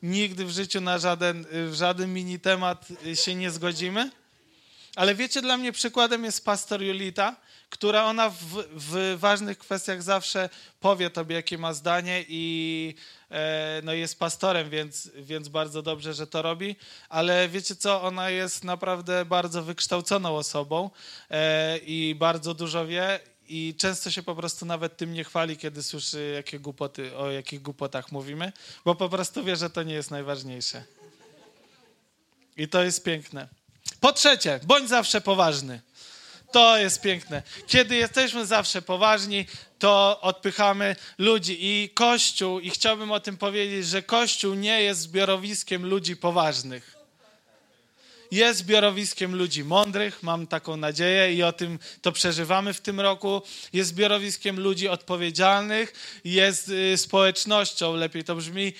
Nigdy 0.02 0.44
w 0.44 0.50
życiu 0.50 0.80
na 0.80 0.98
żaden, 0.98 1.46
w 1.50 1.74
żaden 1.74 2.12
mini 2.12 2.40
temat 2.40 2.88
się 3.14 3.34
nie 3.34 3.50
zgodzimy. 3.50 4.10
Ale 4.96 5.14
wiecie, 5.14 5.42
dla 5.42 5.56
mnie 5.56 5.72
przykładem 5.72 6.24
jest 6.24 6.44
pastor 6.44 6.82
Julita, 6.82 7.36
która 7.70 8.04
ona 8.04 8.30
w, 8.30 8.64
w 8.72 9.16
ważnych 9.18 9.58
kwestiach 9.58 10.02
zawsze 10.02 10.48
powie 10.80 11.10
tobie, 11.10 11.36
jakie 11.36 11.58
ma 11.58 11.74
zdanie 11.74 12.24
i 12.28 12.94
e, 13.30 13.80
no 13.84 13.92
jest 13.92 14.18
pastorem, 14.18 14.70
więc, 14.70 15.10
więc 15.16 15.48
bardzo 15.48 15.82
dobrze, 15.82 16.14
że 16.14 16.26
to 16.26 16.42
robi. 16.42 16.76
Ale 17.08 17.48
wiecie 17.48 17.76
co, 17.76 18.02
ona 18.02 18.30
jest 18.30 18.64
naprawdę 18.64 19.24
bardzo 19.24 19.62
wykształconą 19.62 20.36
osobą 20.36 20.90
e, 21.30 21.78
i 21.78 22.14
bardzo 22.18 22.54
dużo 22.54 22.86
wie 22.86 23.20
i 23.50 23.74
często 23.74 24.10
się 24.10 24.22
po 24.22 24.34
prostu 24.34 24.66
nawet 24.66 24.96
tym 24.96 25.12
nie 25.12 25.24
chwali, 25.24 25.56
kiedy 25.56 25.82
słyszy, 25.82 26.32
jakie 26.34 26.58
głupoty, 26.58 27.16
o 27.16 27.30
jakich 27.30 27.62
głupotach 27.62 28.12
mówimy, 28.12 28.52
bo 28.84 28.94
po 28.94 29.08
prostu 29.08 29.44
wie, 29.44 29.56
że 29.56 29.70
to 29.70 29.82
nie 29.82 29.94
jest 29.94 30.10
najważniejsze. 30.10 30.84
I 32.56 32.68
to 32.68 32.82
jest 32.82 33.04
piękne. 33.04 33.48
Po 34.00 34.12
trzecie, 34.12 34.60
bądź 34.62 34.88
zawsze 34.88 35.20
poważny. 35.20 35.80
To 36.52 36.78
jest 36.78 37.00
piękne. 37.00 37.42
Kiedy 37.66 37.96
jesteśmy 37.96 38.46
zawsze 38.46 38.82
poważni, 38.82 39.46
to 39.78 40.20
odpychamy 40.20 40.96
ludzi. 41.18 41.56
I 41.60 41.90
Kościół, 41.94 42.60
i 42.60 42.70
chciałbym 42.70 43.12
o 43.12 43.20
tym 43.20 43.36
powiedzieć, 43.36 43.86
że 43.86 44.02
Kościół 44.02 44.54
nie 44.54 44.82
jest 44.82 45.00
zbiorowiskiem 45.00 45.86
ludzi 45.86 46.16
poważnych 46.16 46.99
jest 48.30 48.58
zbiorowiskiem 48.58 49.36
ludzi 49.36 49.64
mądrych, 49.64 50.22
mam 50.22 50.46
taką 50.46 50.76
nadzieję 50.76 51.34
i 51.34 51.42
o 51.42 51.52
tym 51.52 51.78
to 52.02 52.12
przeżywamy 52.12 52.72
w 52.72 52.80
tym 52.80 53.00
roku. 53.00 53.42
Jest 53.72 53.90
zbiorowiskiem 53.90 54.60
ludzi 54.60 54.88
odpowiedzialnych, 54.88 56.20
jest 56.24 56.68
y, 56.68 56.96
społecznością, 56.96 57.94
lepiej 57.94 58.24
to 58.24 58.36
brzmi, 58.36 58.72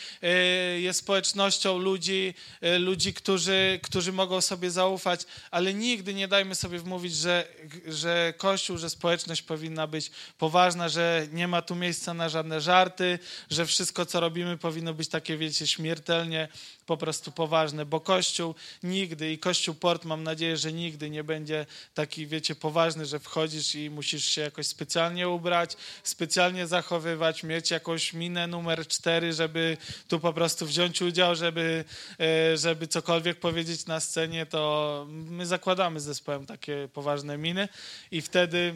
y, 0.77 0.81
jest 0.81 1.01
społecznością 1.01 1.79
ludzi, 1.79 2.35
y, 2.65 2.79
ludzi 2.79 3.15
którzy, 3.15 3.81
którzy 3.83 4.13
mogą 4.13 4.41
sobie 4.41 4.71
zaufać, 4.71 5.21
ale 5.51 5.75
nigdy 5.75 6.15
nie 6.15 6.29
dajmy 6.29 6.55
sobie 6.55 6.79
wmówić, 6.79 7.15
że, 7.15 7.47
że 7.87 8.35
Kościół, 8.37 8.79
że 8.79 8.91
społeczność 8.91 9.43
powinna 9.43 9.87
być 9.87 10.11
poważna, 10.39 10.89
że 10.89 11.29
nie 11.33 11.49
ma 11.49 11.63
tu 11.63 11.75
miejsca 11.75 12.15
na 12.15 12.29
żadne 12.29 12.61
żarty, 12.61 13.19
że 13.51 13.67
wszystko, 13.67 14.07
co 14.07 14.21
robimy, 14.21 14.59
powinno 14.59 14.95
być 14.95 15.09
takie, 15.09 15.37
wiecie, 15.37 15.67
śmiertelnie 15.67 16.49
po 16.91 16.97
prostu 16.97 17.33
poważne, 17.33 17.87
bo 17.87 18.01
Kościół 18.01 18.55
nigdy 18.83 19.33
i 19.33 19.39
Kościół 19.39 19.75
Port 19.75 20.05
mam 20.05 20.23
nadzieję, 20.23 20.57
że 20.57 20.73
nigdy 20.73 21.11
nie 21.11 21.25
będzie 21.25 21.67
taki, 21.95 22.27
wiecie, 22.27 22.55
poważny, 22.55 23.07
że 23.07 23.19
wchodzisz 23.19 23.75
i 23.75 23.91
musisz 23.91 24.25
się 24.25 24.41
jakoś 24.41 24.67
specjalnie 24.67 25.29
ubrać, 25.29 25.77
specjalnie 26.03 26.67
zachowywać, 26.67 27.43
mieć 27.43 27.71
jakąś 27.71 28.13
minę 28.13 28.47
numer 28.47 28.89
cztery, 28.89 29.33
żeby 29.33 29.77
tu 30.09 30.21
po 30.21 30.33
prostu 30.33 30.67
wziąć 30.67 31.03
udział, 31.03 31.35
żeby, 31.35 31.85
e, 32.21 32.57
żeby 32.57 32.87
cokolwiek 32.87 33.41
powiedzieć 33.41 33.87
na 33.87 34.01
scenie, 34.01 34.47
to 34.47 35.07
my 35.09 35.47
zakładamy 35.47 36.01
z 36.01 36.05
zespołem 36.05 36.47
takie 36.47 36.89
poważne 36.93 37.39
miny 37.39 37.69
i 38.11 38.21
wtedy 38.23 38.75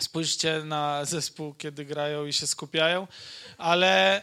spójrzcie 0.00 0.62
na 0.64 1.04
zespół, 1.04 1.54
kiedy 1.54 1.84
grają 1.84 2.26
i 2.26 2.32
się 2.32 2.46
skupiają, 2.46 3.06
ale 3.58 4.22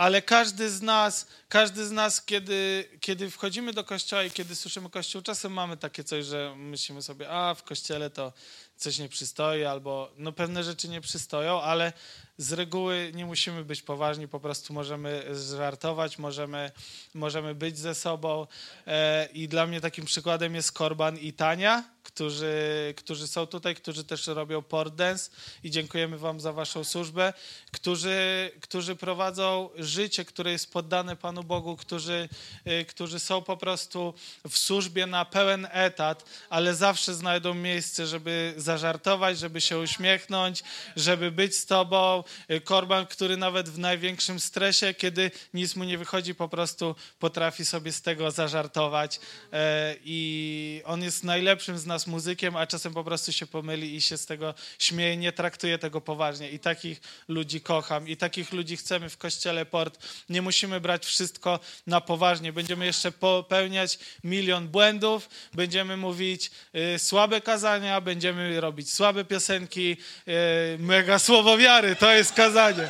ale 0.00 0.22
każdy 0.22 0.70
z 0.70 0.82
nas, 0.82 1.26
każdy 1.48 1.86
z 1.86 1.90
nas, 1.90 2.24
kiedy, 2.24 2.88
kiedy 3.00 3.30
wchodzimy 3.30 3.72
do 3.72 3.84
kościoła 3.84 4.24
i 4.24 4.30
kiedy 4.30 4.56
słyszymy 4.56 4.90
kościół, 4.90 5.22
czasem 5.22 5.52
mamy 5.52 5.76
takie 5.76 6.04
coś, 6.04 6.24
że 6.24 6.54
myślimy 6.56 7.02
sobie, 7.02 7.30
a 7.30 7.54
w 7.54 7.62
kościele 7.62 8.10
to 8.10 8.32
coś 8.76 8.98
nie 8.98 9.08
przystoi, 9.08 9.64
albo 9.64 10.12
no 10.16 10.32
pewne 10.32 10.64
rzeczy 10.64 10.88
nie 10.88 11.00
przystoją, 11.00 11.62
ale 11.62 11.92
z 12.40 12.52
reguły 12.52 13.12
nie 13.14 13.26
musimy 13.26 13.64
być 13.64 13.82
poważni, 13.82 14.28
po 14.28 14.40
prostu 14.40 14.72
możemy 14.72 15.24
żartować, 15.56 16.18
możemy, 16.18 16.70
możemy 17.14 17.54
być 17.54 17.78
ze 17.78 17.94
sobą. 17.94 18.46
E, 18.86 19.28
I 19.32 19.48
dla 19.48 19.66
mnie 19.66 19.80
takim 19.80 20.04
przykładem 20.04 20.54
jest 20.54 20.72
Korban 20.72 21.18
i 21.18 21.32
Tania, 21.32 21.84
którzy, 22.02 22.94
którzy 22.96 23.28
są 23.28 23.46
tutaj, 23.46 23.74
którzy 23.74 24.04
też 24.04 24.26
robią 24.26 24.62
port 24.62 24.94
dance 24.94 25.30
i 25.64 25.70
dziękujemy 25.70 26.18
wam 26.18 26.40
za 26.40 26.52
waszą 26.52 26.84
służbę, 26.84 27.32
którzy, 27.72 28.50
którzy 28.60 28.96
prowadzą 28.96 29.68
życie, 29.76 30.24
które 30.24 30.52
jest 30.52 30.72
poddane 30.72 31.16
Panu 31.16 31.44
Bogu, 31.44 31.76
którzy, 31.76 32.28
e, 32.64 32.84
którzy 32.84 33.18
są 33.18 33.42
po 33.42 33.56
prostu 33.56 34.14
w 34.48 34.58
służbie 34.58 35.06
na 35.06 35.24
pełen 35.24 35.68
etat, 35.70 36.24
ale 36.50 36.74
zawsze 36.74 37.14
znajdą 37.14 37.54
miejsce, 37.54 38.06
żeby 38.06 38.54
zażartować, 38.56 39.38
żeby 39.38 39.60
się 39.60 39.78
uśmiechnąć, 39.78 40.62
żeby 40.96 41.30
być 41.30 41.56
z 41.56 41.66
tobą, 41.66 42.24
Korban, 42.64 43.06
który 43.06 43.36
nawet 43.36 43.68
w 43.68 43.78
największym 43.78 44.40
stresie, 44.40 44.94
kiedy 44.94 45.30
nic 45.54 45.76
mu 45.76 45.84
nie 45.84 45.98
wychodzi, 45.98 46.34
po 46.34 46.48
prostu 46.48 46.94
potrafi 47.18 47.64
sobie 47.64 47.92
z 47.92 48.02
tego 48.02 48.30
zażartować. 48.30 49.20
E, 49.52 49.96
I 50.04 50.82
on 50.84 51.02
jest 51.02 51.24
najlepszym 51.24 51.78
z 51.78 51.86
nas 51.86 52.06
muzykiem, 52.06 52.56
a 52.56 52.66
czasem 52.66 52.94
po 52.94 53.04
prostu 53.04 53.32
się 53.32 53.46
pomyli 53.46 53.96
i 53.96 54.00
się 54.00 54.18
z 54.18 54.26
tego 54.26 54.54
śmieje, 54.78 55.16
nie 55.16 55.32
traktuje 55.32 55.78
tego 55.78 56.00
poważnie. 56.00 56.50
I 56.50 56.58
takich 56.58 57.00
ludzi 57.28 57.60
kocham, 57.60 58.08
i 58.08 58.16
takich 58.16 58.52
ludzi 58.52 58.76
chcemy 58.76 59.08
w 59.08 59.16
kościele 59.16 59.66
Port. 59.66 60.06
Nie 60.28 60.42
musimy 60.42 60.80
brać 60.80 61.06
wszystko 61.06 61.60
na 61.86 62.00
poważnie. 62.00 62.52
Będziemy 62.52 62.86
jeszcze 62.86 63.12
popełniać 63.12 63.98
milion 64.24 64.68
błędów, 64.68 65.28
będziemy 65.54 65.96
mówić 65.96 66.50
y, 66.94 66.98
słabe 66.98 67.40
kazania, 67.40 68.00
będziemy 68.00 68.60
robić 68.60 68.92
słabe 68.92 69.24
piosenki, 69.24 69.96
y, 70.28 70.78
mega 70.78 71.18
słowo 71.18 71.58
wiary, 71.58 71.96
to 71.96 72.12
jest 72.12 72.19
kazanie. 72.32 72.88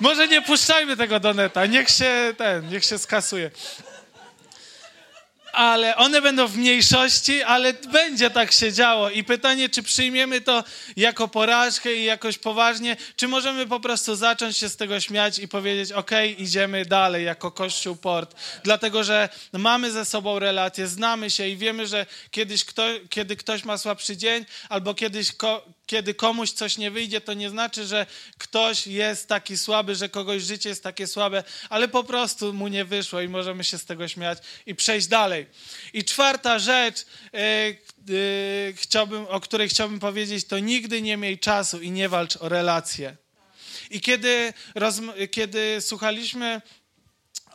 Może 0.00 0.28
nie 0.28 0.42
puszczajmy 0.42 0.96
tego 0.96 1.20
do 1.20 1.34
neta, 1.34 1.66
niech 1.66 1.90
się 1.90 2.34
ten, 2.36 2.68
niech 2.68 2.84
się 2.84 2.98
skasuje 2.98 3.50
ale 5.56 5.96
one 5.96 6.22
będą 6.22 6.48
w 6.48 6.56
mniejszości, 6.56 7.42
ale 7.42 7.72
będzie 7.72 8.30
tak 8.30 8.52
się 8.52 8.72
działo. 8.72 9.10
I 9.10 9.24
pytanie, 9.24 9.68
czy 9.68 9.82
przyjmiemy 9.82 10.40
to 10.40 10.64
jako 10.96 11.28
porażkę 11.28 11.94
i 11.94 12.04
jakoś 12.04 12.38
poważnie, 12.38 12.96
czy 13.16 13.28
możemy 13.28 13.66
po 13.66 13.80
prostu 13.80 14.16
zacząć 14.16 14.56
się 14.56 14.68
z 14.68 14.76
tego 14.76 15.00
śmiać 15.00 15.38
i 15.38 15.48
powiedzieć, 15.48 15.92
ok, 15.92 16.10
idziemy 16.38 16.84
dalej 16.84 17.24
jako 17.24 17.50
Kościół 17.50 17.96
Port. 17.96 18.34
Dlatego, 18.64 19.04
że 19.04 19.28
mamy 19.52 19.90
ze 19.90 20.04
sobą 20.04 20.38
relacje, 20.38 20.86
znamy 20.86 21.30
się 21.30 21.48
i 21.48 21.56
wiemy, 21.56 21.86
że 21.86 22.06
kiedyś 22.30 22.64
kto, 22.64 22.82
kiedy 23.10 23.36
ktoś 23.36 23.64
ma 23.64 23.78
słabszy 23.78 24.16
dzień, 24.16 24.46
albo 24.68 24.94
kiedyś 24.94 25.32
ko, 25.32 25.66
kiedy 25.86 26.14
komuś 26.14 26.50
coś 26.50 26.78
nie 26.78 26.90
wyjdzie, 26.90 27.20
to 27.20 27.34
nie 27.34 27.50
znaczy, 27.50 27.86
że 27.86 28.06
ktoś 28.38 28.86
jest 28.86 29.28
taki 29.28 29.58
słaby, 29.58 29.94
że 29.94 30.08
kogoś 30.08 30.42
życie 30.42 30.68
jest 30.68 30.82
takie 30.82 31.06
słabe, 31.06 31.44
ale 31.70 31.88
po 31.88 32.04
prostu 32.04 32.52
mu 32.52 32.68
nie 32.68 32.84
wyszło 32.84 33.20
i 33.20 33.28
możemy 33.28 33.64
się 33.64 33.78
z 33.78 33.84
tego 33.84 34.08
śmiać 34.08 34.38
i 34.66 34.74
przejść 34.74 35.06
dalej. 35.06 35.46
I 35.92 36.04
czwarta 36.04 36.58
rzecz, 36.58 37.06
yy, 37.32 37.40
yy, 38.14 38.74
chciałbym, 38.76 39.26
o 39.26 39.40
której 39.40 39.68
chciałbym 39.68 40.00
powiedzieć, 40.00 40.44
to 40.44 40.58
nigdy 40.58 41.02
nie 41.02 41.16
miej 41.16 41.38
czasu 41.38 41.80
i 41.80 41.90
nie 41.90 42.08
walcz 42.08 42.36
o 42.36 42.48
relacje. 42.48 43.16
I 43.90 44.00
kiedy, 44.00 44.52
kiedy 45.30 45.80
słuchaliśmy 45.80 46.62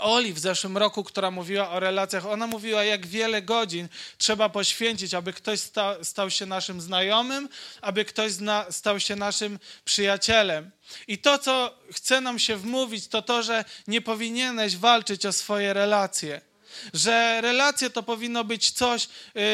Oli 0.01 0.33
w 0.33 0.39
zeszłym 0.39 0.77
roku, 0.77 1.03
która 1.03 1.31
mówiła 1.31 1.69
o 1.69 1.79
relacjach, 1.79 2.25
ona 2.25 2.47
mówiła, 2.47 2.83
jak 2.83 3.07
wiele 3.07 3.41
godzin 3.41 3.89
trzeba 4.17 4.49
poświęcić, 4.49 5.13
aby 5.13 5.33
ktoś 5.33 5.59
sta, 5.59 6.03
stał 6.03 6.29
się 6.29 6.45
naszym 6.45 6.81
znajomym, 6.81 7.49
aby 7.81 8.05
ktoś 8.05 8.31
zna, 8.31 8.65
stał 8.69 8.99
się 8.99 9.15
naszym 9.15 9.59
przyjacielem. 9.85 10.71
I 11.07 11.17
to, 11.17 11.39
co 11.39 11.77
chce 11.91 12.21
nam 12.21 12.39
się 12.39 12.57
wmówić, 12.57 13.07
to 13.07 13.21
to, 13.21 13.43
że 13.43 13.65
nie 13.87 14.01
powinieneś 14.01 14.77
walczyć 14.77 15.25
o 15.25 15.33
swoje 15.33 15.73
relacje 15.73 16.50
że 16.93 17.41
relacje 17.41 17.89
to 17.89 18.03
powinno 18.03 18.43
być 18.43 18.71
coś 18.71 19.07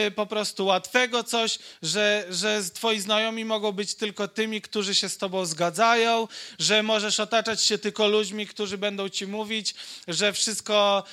y, 0.08 0.12
po 0.12 0.26
prostu 0.26 0.66
łatwego, 0.66 1.24
coś, 1.24 1.60
że, 1.82 2.26
że 2.30 2.62
twoi 2.74 3.00
znajomi 3.00 3.46
mogą 3.46 3.72
być 3.72 3.96
tylko 3.96 4.28
tymi, 4.28 4.62
którzy 4.62 4.96
się 4.96 5.10
z 5.10 5.18
tobą 5.18 5.46
zgadzają, 5.46 6.28
że 6.60 6.84
możesz 6.84 7.20
otaczać 7.20 7.64
się 7.64 7.78
tylko 7.78 8.08
ludźmi, 8.08 8.48
którzy 8.48 8.78
będą 8.78 9.10
ci 9.10 9.28
mówić, 9.28 9.76
że 10.08 10.34
wszystko, 10.34 11.04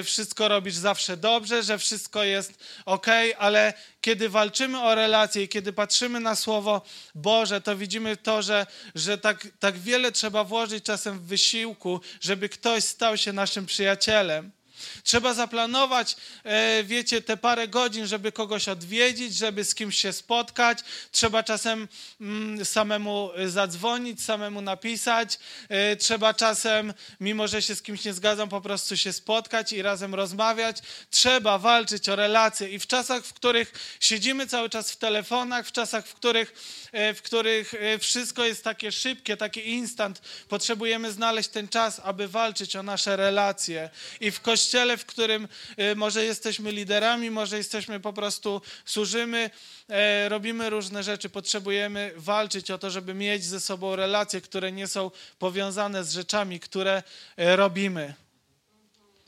y, 0.00 0.04
wszystko 0.04 0.48
robisz 0.48 0.74
zawsze 0.74 1.16
dobrze, 1.16 1.62
że 1.62 1.78
wszystko 1.78 2.24
jest 2.24 2.52
ok, 2.84 3.06
ale 3.38 3.74
kiedy 4.00 4.28
walczymy 4.28 4.82
o 4.82 4.94
relacje 4.94 5.42
i 5.42 5.48
kiedy 5.48 5.72
patrzymy 5.72 6.20
na 6.20 6.34
Słowo 6.36 6.82
Boże, 7.14 7.60
to 7.60 7.76
widzimy 7.76 8.16
to, 8.16 8.42
że, 8.42 8.66
że 8.94 9.18
tak, 9.18 9.46
tak 9.58 9.78
wiele 9.78 10.12
trzeba 10.12 10.44
włożyć 10.44 10.84
czasem 10.84 11.18
w 11.18 11.22
wysiłku, 11.22 12.00
żeby 12.20 12.48
ktoś 12.48 12.84
stał 12.84 13.16
się 13.16 13.32
naszym 13.32 13.66
przyjacielem. 13.66 14.52
Trzeba 15.02 15.34
zaplanować, 15.34 16.16
e, 16.44 16.84
wiecie, 16.84 17.22
te 17.22 17.36
parę 17.36 17.68
godzin, 17.68 18.06
żeby 18.06 18.32
kogoś 18.32 18.68
odwiedzić, 18.68 19.34
żeby 19.34 19.64
z 19.64 19.74
kimś 19.74 19.98
się 19.98 20.12
spotkać. 20.12 20.78
Trzeba 21.12 21.42
czasem 21.42 21.88
mm, 22.20 22.64
samemu 22.64 23.30
zadzwonić, 23.46 24.22
samemu 24.22 24.60
napisać. 24.60 25.38
E, 25.68 25.96
trzeba 25.96 26.34
czasem, 26.34 26.94
mimo 27.20 27.48
że 27.48 27.62
się 27.62 27.74
z 27.74 27.82
kimś 27.82 28.04
nie 28.04 28.12
zgadzam, 28.12 28.48
po 28.48 28.60
prostu 28.60 28.96
się 28.96 29.12
spotkać 29.12 29.72
i 29.72 29.82
razem 29.82 30.14
rozmawiać. 30.14 30.76
Trzeba 31.10 31.58
walczyć 31.58 32.08
o 32.08 32.16
relacje 32.16 32.68
i 32.68 32.78
w 32.78 32.86
czasach, 32.86 33.24
w 33.24 33.32
których 33.32 33.72
siedzimy 34.00 34.46
cały 34.46 34.70
czas 34.70 34.90
w 34.90 34.96
telefonach, 34.96 35.66
w 35.66 35.72
czasach, 35.72 36.06
w 36.06 36.14
których, 36.14 36.54
e, 36.92 37.14
w 37.14 37.22
których 37.22 37.74
wszystko 38.00 38.44
jest 38.44 38.64
takie 38.64 38.92
szybkie, 38.92 39.36
takie 39.36 39.60
instant, 39.60 40.22
potrzebujemy 40.48 41.12
znaleźć 41.12 41.48
ten 41.48 41.68
czas, 41.68 42.00
aby 42.04 42.28
walczyć 42.28 42.76
o 42.76 42.82
nasze 42.82 43.16
relacje. 43.16 43.90
I 44.20 44.30
w 44.30 44.40
kościele 44.40 44.69
kościele, 44.70 44.96
w 44.96 45.06
którym 45.06 45.48
y, 45.78 45.96
może 45.96 46.24
jesteśmy 46.24 46.72
liderami, 46.72 47.30
może 47.30 47.56
jesteśmy 47.56 48.00
po 48.00 48.12
prostu, 48.12 48.62
służymy, 48.84 49.50
e, 49.88 50.28
robimy 50.28 50.70
różne 50.70 51.02
rzeczy, 51.02 51.28
potrzebujemy 51.28 52.12
walczyć 52.16 52.70
o 52.70 52.78
to, 52.78 52.90
żeby 52.90 53.14
mieć 53.14 53.44
ze 53.44 53.60
sobą 53.60 53.96
relacje, 53.96 54.40
które 54.40 54.72
nie 54.72 54.88
są 54.88 55.10
powiązane 55.38 56.04
z 56.04 56.12
rzeczami, 56.12 56.60
które 56.60 57.02
e, 57.36 57.56
robimy. 57.56 58.14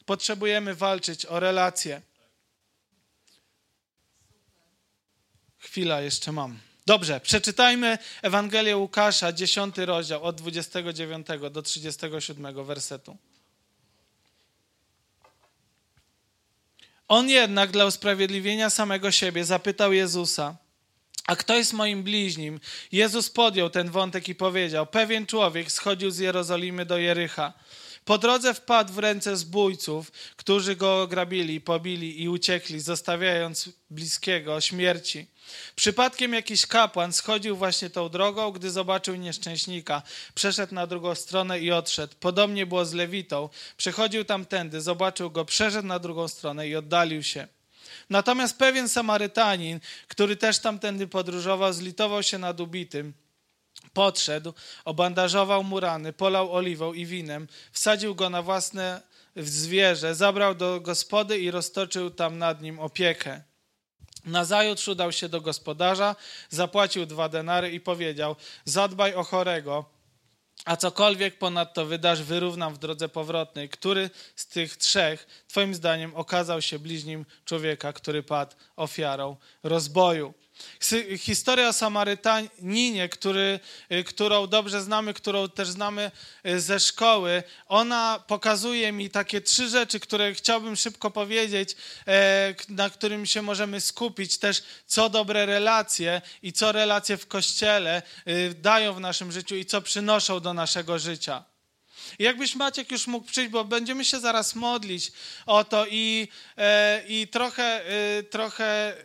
Potrzebujemy 0.07 0.75
walczyć 0.75 1.27
o 1.27 1.41
relacje. 1.41 2.03
Chwila 5.59 6.01
jeszcze 6.01 6.33
mam. 6.33 6.59
Dobrze, 6.87 7.21
przeczytajmy 7.21 7.99
Ewangelię 8.23 8.77
Łukasza, 8.77 9.33
10 9.33 9.79
rozdział, 9.79 10.25
od 10.25 10.37
29 10.37 11.27
do 11.51 11.63
37 11.63 12.65
wersetu. 12.65 13.17
On 17.13 17.29
jednak 17.31 17.71
dla 17.71 17.85
usprawiedliwienia 17.87 18.71
samego 18.71 19.11
siebie 19.11 19.45
zapytał 19.45 19.93
Jezusa, 19.93 20.57
a 21.27 21.37
kto 21.37 21.57
jest 21.57 21.73
moim 21.73 22.03
bliźnim? 22.03 22.61
Jezus 22.93 23.31
podjął 23.31 23.71
ten 23.71 23.91
wątek 23.91 24.29
i 24.29 24.35
powiedział: 24.35 24.87
Pewien 24.87 25.27
człowiek 25.27 25.73
schodził 25.73 26.11
z 26.11 26.19
Jerozolimy 26.19 26.87
do 26.87 26.99
Jericha. 26.99 27.53
Po 28.05 28.19
drodze 28.19 28.55
wpadł 28.55 28.93
w 28.93 28.99
ręce 28.99 29.37
zbójców, 29.37 30.13
którzy 30.37 30.77
go 30.77 31.07
grabili, 31.07 31.61
pobili 31.61 32.23
i 32.23 32.29
uciekli, 32.29 32.81
zostawiając 32.81 33.69
bliskiego 33.91 34.61
śmierci. 34.61 35.27
Przypadkiem 35.77 36.33
jakiś 36.33 36.67
kapłan 36.67 37.13
schodził 37.13 37.57
właśnie 37.57 37.91
tą 37.91 38.09
drogą, 38.09 38.51
gdy 38.51 38.71
zobaczył 38.71 39.15
nieszczęśnika. 39.15 40.03
Przeszedł 40.35 40.75
na 40.75 40.87
drugą 40.87 41.15
stronę 41.15 41.61
i 41.61 41.73
odszedł. 41.73 42.15
Podobnie 42.21 42.67
było 42.67 42.85
z 42.85 42.93
Lewitą. 42.93 43.49
Przechodził 43.77 44.25
tamtędy, 44.25 44.81
zobaczył 44.81 45.31
go, 45.31 45.45
przeszedł 45.45 45.89
na 45.89 45.99
drugą 45.99 46.29
stronę 46.29 46.69
i 46.69 46.77
oddalił 46.77 47.23
się. 47.23 47.49
Natomiast 48.11 48.59
pewien 48.59 48.89
Samarytanin, 48.89 49.81
który 50.09 50.37
też 50.37 50.59
tamtędy 50.59 51.07
podróżował, 51.07 51.73
zlitował 51.73 52.23
się 52.23 52.39
nad 52.39 52.61
ubitym. 52.61 53.15
Podszedł, 53.93 54.53
obandażował 54.85 55.65
mu 55.65 55.81
rany, 55.81 56.13
polał 56.13 56.55
oliwą 56.55 56.93
i 56.93 57.07
winem, 57.07 57.49
wsadził 57.73 58.15
go 58.15 58.31
na 58.31 58.43
własne 58.43 59.03
zwierzę, 59.37 60.15
zabrał 60.15 60.55
do 60.55 60.81
gospody 60.81 61.39
i 61.39 61.51
roztoczył 61.51 62.11
tam 62.11 62.39
nad 62.39 62.63
nim 62.63 62.79
opiekę. 62.81 63.43
Nazajutrz 64.25 64.89
udał 64.89 65.13
się 65.13 65.29
do 65.29 65.41
gospodarza, 65.41 66.17
zapłacił 66.51 67.07
dwa 67.07 67.29
denary 67.29 67.71
i 67.71 67.81
powiedział: 67.81 68.37
Zadbaj 68.65 69.15
o 69.15 69.25
chorego, 69.25 69.85
a 70.65 70.77
cokolwiek 70.77 71.39
ponadto 71.39 71.87
wydasz, 71.87 72.23
wyrównam 72.23 72.75
w 72.75 72.79
drodze 72.79 73.09
powrotnej. 73.09 73.69
Który 73.69 74.11
z 74.37 74.47
tych 74.47 74.77
trzech, 74.77 75.45
Twoim 75.49 75.75
zdaniem, 75.75 76.17
okazał 76.17 76.63
się 76.63 76.79
bliźnim 76.79 77.27
człowieka, 77.45 77.93
który 77.93 78.23
padł 78.23 78.57
ofiarą 78.77 79.37
rozboju? 79.63 80.35
Historia 81.19 81.69
o 81.69 81.73
Samarytaninie, 81.73 83.09
który, 83.09 83.61
y, 83.93 84.05
którą 84.05 84.47
dobrze 84.47 84.83
znamy, 84.83 85.15
którą 85.15 85.49
też 85.49 85.69
znamy 85.69 86.11
y, 86.47 86.61
ze 86.61 86.81
szkoły, 86.81 87.43
ona 87.67 88.25
pokazuje 88.27 88.93
mi 88.93 89.11
takie 89.11 89.41
trzy 89.41 89.69
rzeczy, 89.69 90.01
które 90.01 90.35
chciałbym 90.35 90.77
szybko 90.77 91.11
powiedzieć, 91.11 91.77
e, 92.07 92.55
na 92.69 92.91
którym 92.91 93.27
się 93.27 93.43
możemy 93.43 93.81
skupić. 93.81 94.39
Też 94.39 94.63
co 94.87 95.11
dobre 95.11 95.47
relacje 95.47 96.23
i 96.43 96.53
co 96.53 96.73
relacje 96.73 97.17
w 97.17 97.27
kościele 97.27 98.03
y, 98.29 98.55
dają 98.55 98.95
w 98.95 99.01
naszym 99.01 99.33
życiu 99.33 99.57
i 99.57 99.65
co 99.65 99.83
przynoszą 99.83 100.41
do 100.41 100.55
naszego 100.55 100.99
życia. 100.99 101.45
Jakbyś 102.19 102.55
Maciek 102.55 102.91
już 102.91 103.07
mógł 103.07 103.27
przyjść, 103.27 103.51
bo 103.51 103.65
będziemy 103.65 104.05
się 104.05 104.21
zaraz 104.21 104.55
modlić 104.55 105.13
o 105.47 105.65
to 105.65 105.87
i, 105.91 106.29
e, 106.57 107.03
i 107.09 107.29
trochę, 107.29 107.85
trochę 108.31 108.97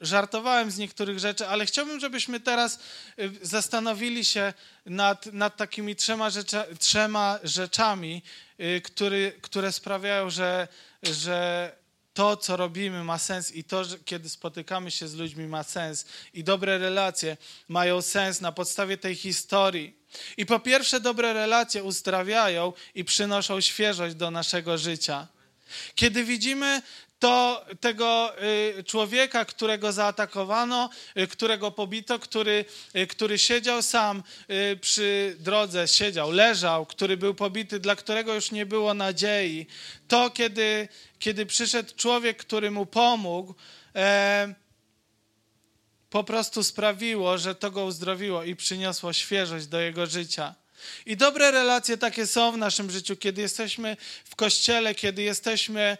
żartowałem 0.00 0.70
z 0.70 0.78
niektórych 0.78 1.18
rzeczy, 1.18 1.48
ale 1.48 1.66
chciałbym, 1.66 2.00
żebyśmy 2.00 2.40
teraz 2.40 2.78
y, 3.18 3.30
zastanowili 3.42 4.24
się 4.24 4.52
nad, 4.86 5.26
nad 5.26 5.56
takimi 5.56 5.96
trzema, 5.96 6.30
trzema 6.78 7.38
rzeczami, 7.42 8.22
y, 8.60 8.80
który, 8.80 9.32
które 9.42 9.72
sprawiają, 9.72 10.30
że, 10.30 10.68
że 11.02 11.72
to, 12.14 12.36
co 12.36 12.56
robimy, 12.56 13.04
ma 13.04 13.18
sens 13.18 13.52
i 13.52 13.64
to, 13.64 13.84
że 13.84 13.98
kiedy 13.98 14.28
spotykamy 14.28 14.90
się 14.90 15.08
z 15.08 15.14
ludźmi, 15.14 15.46
ma 15.46 15.62
sens 15.62 16.06
i 16.34 16.44
dobre 16.44 16.78
relacje 16.78 17.36
mają 17.68 18.02
sens 18.02 18.40
na 18.40 18.52
podstawie 18.52 18.98
tej 18.98 19.14
historii. 19.14 19.96
I 20.36 20.46
po 20.46 20.60
pierwsze, 20.60 21.00
dobre 21.00 21.32
relacje 21.32 21.84
uzdrawiają 21.84 22.72
i 22.94 23.04
przynoszą 23.04 23.60
świeżość 23.60 24.14
do 24.14 24.30
naszego 24.30 24.78
życia. 24.78 25.26
Kiedy 25.94 26.24
widzimy 26.24 26.82
to 27.20 27.64
tego 27.80 28.32
y, 28.78 28.84
człowieka, 28.84 29.44
którego 29.44 29.92
zaatakowano, 29.92 30.90
y, 31.18 31.26
którego 31.26 31.70
pobito, 31.70 32.18
który, 32.18 32.64
y, 32.96 33.06
który 33.06 33.38
siedział 33.38 33.82
sam 33.82 34.22
przy 34.80 35.36
drodze, 35.38 35.88
siedział, 35.88 36.30
leżał, 36.30 36.86
który 36.86 37.16
był 37.16 37.34
pobity, 37.34 37.80
dla 37.80 37.96
którego 37.96 38.34
już 38.34 38.50
nie 38.50 38.66
było 38.66 38.94
nadziei. 38.94 39.66
To, 40.08 40.30
kiedy, 40.30 40.88
kiedy 41.18 41.46
przyszedł 41.46 41.94
człowiek, 41.96 42.36
który 42.36 42.70
mu 42.70 42.86
pomógł, 42.86 43.54
e, 43.96 44.54
po 46.10 46.24
prostu 46.24 46.64
sprawiło, 46.64 47.38
że 47.38 47.54
to 47.54 47.70
go 47.70 47.84
uzdrowiło 47.84 48.44
i 48.44 48.56
przyniosło 48.56 49.12
świeżość 49.12 49.66
do 49.66 49.80
jego 49.80 50.06
życia. 50.06 50.54
I 51.06 51.16
dobre 51.16 51.50
relacje 51.50 51.96
takie 51.96 52.26
są 52.26 52.52
w 52.52 52.56
naszym 52.56 52.90
życiu, 52.90 53.16
kiedy 53.16 53.42
jesteśmy 53.42 53.96
w 54.24 54.36
kościele, 54.36 54.94
kiedy 54.94 55.22
jesteśmy, 55.22 55.98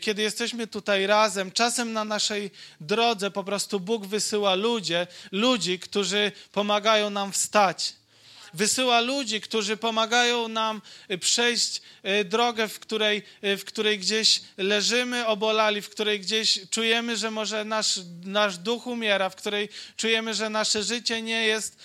kiedy 0.00 0.22
jesteśmy 0.22 0.66
tutaj 0.66 1.06
razem. 1.06 1.52
Czasem 1.52 1.92
na 1.92 2.04
naszej 2.04 2.50
drodze 2.80 3.30
po 3.30 3.44
prostu 3.44 3.80
Bóg 3.80 4.06
wysyła 4.06 4.54
ludzie, 4.54 5.06
ludzi, 5.32 5.78
którzy 5.78 6.32
pomagają 6.52 7.10
nam 7.10 7.32
wstać 7.32 7.99
wysyła 8.54 9.00
ludzi, 9.00 9.40
którzy 9.40 9.76
pomagają 9.76 10.48
nam 10.48 10.82
y, 11.10 11.18
przejść 11.18 11.82
y, 12.20 12.24
drogę, 12.24 12.68
w 12.68 12.78
której, 12.78 13.22
y, 13.44 13.56
w 13.56 13.64
której 13.64 13.98
gdzieś 13.98 14.40
leżymy 14.56 15.26
obolali, 15.26 15.82
w 15.82 15.88
której 15.88 16.20
gdzieś 16.20 16.60
czujemy, 16.70 17.16
że 17.16 17.30
może 17.30 17.64
nasz, 17.64 18.00
nasz 18.24 18.58
duch 18.58 18.86
umiera, 18.86 19.30
w 19.30 19.36
której 19.36 19.68
czujemy, 19.96 20.34
że 20.34 20.50
nasze 20.50 20.82
życie 20.82 21.22
nie 21.22 21.46
jest 21.46 21.78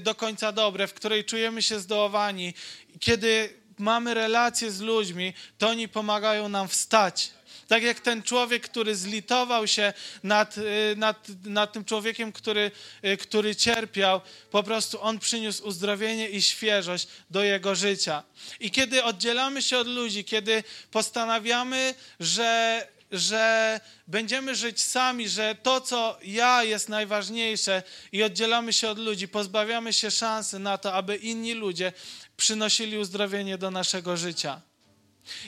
do 0.00 0.14
końca 0.14 0.52
dobre, 0.52 0.86
w 0.86 0.94
której 0.94 1.24
czujemy 1.24 1.62
się 1.62 1.80
zdołowani. 1.80 2.54
Kiedy 3.00 3.63
mamy 3.78 4.14
relacje 4.14 4.70
z 4.70 4.80
ludźmi, 4.80 5.34
to 5.58 5.68
oni 5.68 5.88
pomagają 5.88 6.48
nam 6.48 6.68
wstać. 6.68 7.30
Tak 7.68 7.82
jak 7.82 8.00
ten 8.00 8.22
człowiek, 8.22 8.62
który 8.62 8.96
zlitował 8.96 9.66
się 9.66 9.92
nad, 10.22 10.58
y, 10.58 10.62
nad, 10.96 11.28
nad 11.44 11.72
tym 11.72 11.84
człowiekiem, 11.84 12.32
który, 12.32 12.70
y, 13.04 13.16
który 13.16 13.56
cierpiał, 13.56 14.20
po 14.50 14.62
prostu 14.62 15.02
on 15.02 15.18
przyniósł 15.18 15.66
uzdrowienie 15.66 16.28
i 16.28 16.42
świeżość 16.42 17.08
do 17.30 17.44
jego 17.44 17.74
życia. 17.74 18.22
I 18.60 18.70
kiedy 18.70 19.04
oddzielamy 19.04 19.62
się 19.62 19.78
od 19.78 19.86
ludzi, 19.86 20.24
kiedy 20.24 20.64
postanawiamy, 20.90 21.94
że, 22.20 22.88
że 23.12 23.80
będziemy 24.06 24.54
żyć 24.54 24.82
sami, 24.82 25.28
że 25.28 25.54
to, 25.62 25.80
co 25.80 26.18
ja 26.22 26.64
jest 26.64 26.88
najważniejsze 26.88 27.82
i 28.12 28.22
oddzielamy 28.22 28.72
się 28.72 28.88
od 28.88 28.98
ludzi, 28.98 29.28
pozbawiamy 29.28 29.92
się 29.92 30.10
szansy 30.10 30.58
na 30.58 30.78
to, 30.78 30.94
aby 30.94 31.16
inni 31.16 31.54
ludzie 31.54 31.92
przynosili 32.36 32.98
uzdrowienie 32.98 33.58
do 33.58 33.70
naszego 33.70 34.16
życia. 34.16 34.60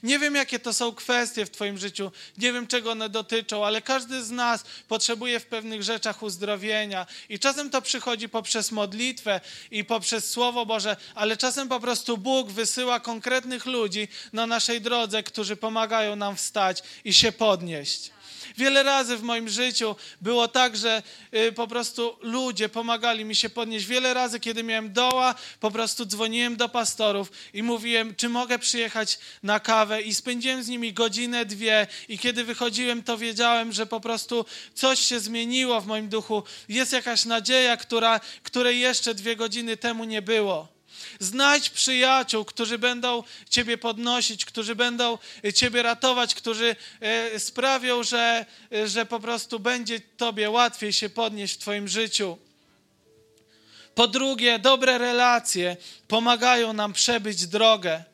Nie 0.02 0.18
wiem, 0.18 0.34
jakie 0.34 0.58
to 0.58 0.72
są 0.72 0.92
kwestie 0.92 1.46
w 1.46 1.50
Twoim 1.50 1.78
życiu, 1.78 2.12
nie 2.38 2.52
wiem, 2.52 2.66
czego 2.66 2.90
one 2.90 3.08
dotyczą, 3.08 3.66
ale 3.66 3.82
każdy 3.82 4.24
z 4.24 4.30
nas 4.30 4.64
potrzebuje 4.88 5.40
w 5.40 5.46
pewnych 5.46 5.82
rzeczach 5.82 6.22
uzdrowienia. 6.22 7.06
I 7.28 7.38
czasem 7.38 7.70
to 7.70 7.82
przychodzi 7.82 8.28
poprzez 8.28 8.72
modlitwę 8.72 9.40
i 9.70 9.84
poprzez 9.84 10.30
Słowo 10.30 10.66
Boże, 10.66 10.96
ale 11.14 11.36
czasem 11.36 11.68
po 11.68 11.80
prostu 11.80 12.18
Bóg 12.18 12.50
wysyła 12.50 13.00
konkretnych 13.00 13.66
ludzi 13.66 14.08
na 14.32 14.46
naszej 14.46 14.80
drodze, 14.80 15.22
którzy 15.22 15.56
pomagają 15.56 16.16
nam 16.16 16.36
wstać 16.36 16.82
i 17.04 17.12
się 17.12 17.32
podnieść. 17.32 18.15
Wiele 18.56 18.82
razy 18.82 19.16
w 19.16 19.22
moim 19.22 19.48
życiu 19.48 19.96
było 20.20 20.48
tak, 20.48 20.76
że 20.76 21.02
y, 21.34 21.52
po 21.52 21.66
prostu 21.66 22.16
ludzie 22.22 22.68
pomagali 22.68 23.24
mi 23.24 23.34
się 23.34 23.50
podnieść. 23.50 23.86
Wiele 23.86 24.14
razy, 24.14 24.40
kiedy 24.40 24.62
miałem 24.62 24.92
doła, 24.92 25.34
po 25.60 25.70
prostu 25.70 26.06
dzwoniłem 26.06 26.56
do 26.56 26.68
pastorów 26.68 27.32
i 27.54 27.62
mówiłem, 27.62 28.14
czy 28.14 28.28
mogę 28.28 28.58
przyjechać 28.58 29.18
na 29.42 29.60
kawę 29.60 30.02
i 30.02 30.14
spędziłem 30.14 30.62
z 30.62 30.68
nimi 30.68 30.92
godzinę, 30.92 31.44
dwie 31.44 31.86
i 32.08 32.18
kiedy 32.18 32.44
wychodziłem, 32.44 33.02
to 33.02 33.18
wiedziałem, 33.18 33.72
że 33.72 33.86
po 33.86 34.00
prostu 34.00 34.44
coś 34.74 35.00
się 35.00 35.20
zmieniło 35.20 35.80
w 35.80 35.86
moim 35.86 36.08
duchu. 36.08 36.42
Jest 36.68 36.92
jakaś 36.92 37.24
nadzieja, 37.24 37.76
która, 37.76 38.20
której 38.42 38.80
jeszcze 38.80 39.14
dwie 39.14 39.36
godziny 39.36 39.76
temu 39.76 40.04
nie 40.04 40.22
było. 40.22 40.75
Znajdź 41.20 41.70
przyjaciół, 41.70 42.44
którzy 42.44 42.78
będą 42.78 43.22
Ciebie 43.50 43.78
podnosić, 43.78 44.44
którzy 44.44 44.74
będą 44.74 45.18
Ciebie 45.54 45.82
ratować, 45.82 46.34
którzy 46.34 46.76
e, 47.00 47.40
sprawią, 47.40 48.02
że, 48.02 48.46
że 48.84 49.06
po 49.06 49.20
prostu 49.20 49.60
będzie 49.60 50.00
Tobie 50.00 50.50
łatwiej 50.50 50.92
się 50.92 51.08
podnieść 51.08 51.54
w 51.54 51.58
Twoim 51.58 51.88
życiu. 51.88 52.38
Po 53.94 54.08
drugie, 54.08 54.58
dobre 54.58 54.98
relacje 54.98 55.76
pomagają 56.08 56.72
nam 56.72 56.92
przebyć 56.92 57.46
drogę. 57.46 58.04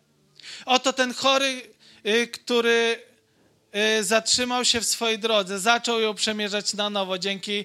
Oto 0.66 0.92
ten 0.92 1.14
chory, 1.14 1.62
który 2.32 3.02
zatrzymał 4.00 4.64
się 4.64 4.80
w 4.80 4.84
swojej 4.84 5.18
drodze, 5.18 5.58
zaczął 5.58 6.00
ją 6.00 6.14
przemierzać 6.14 6.74
na 6.74 6.90
nowo 6.90 7.18
dzięki 7.18 7.64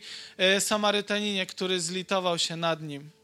Samarytaninie, 0.60 1.45
który 1.45 1.82
zlitował 1.82 2.39
się 2.39 2.56
nad 2.56 2.82
nim. 2.82 3.16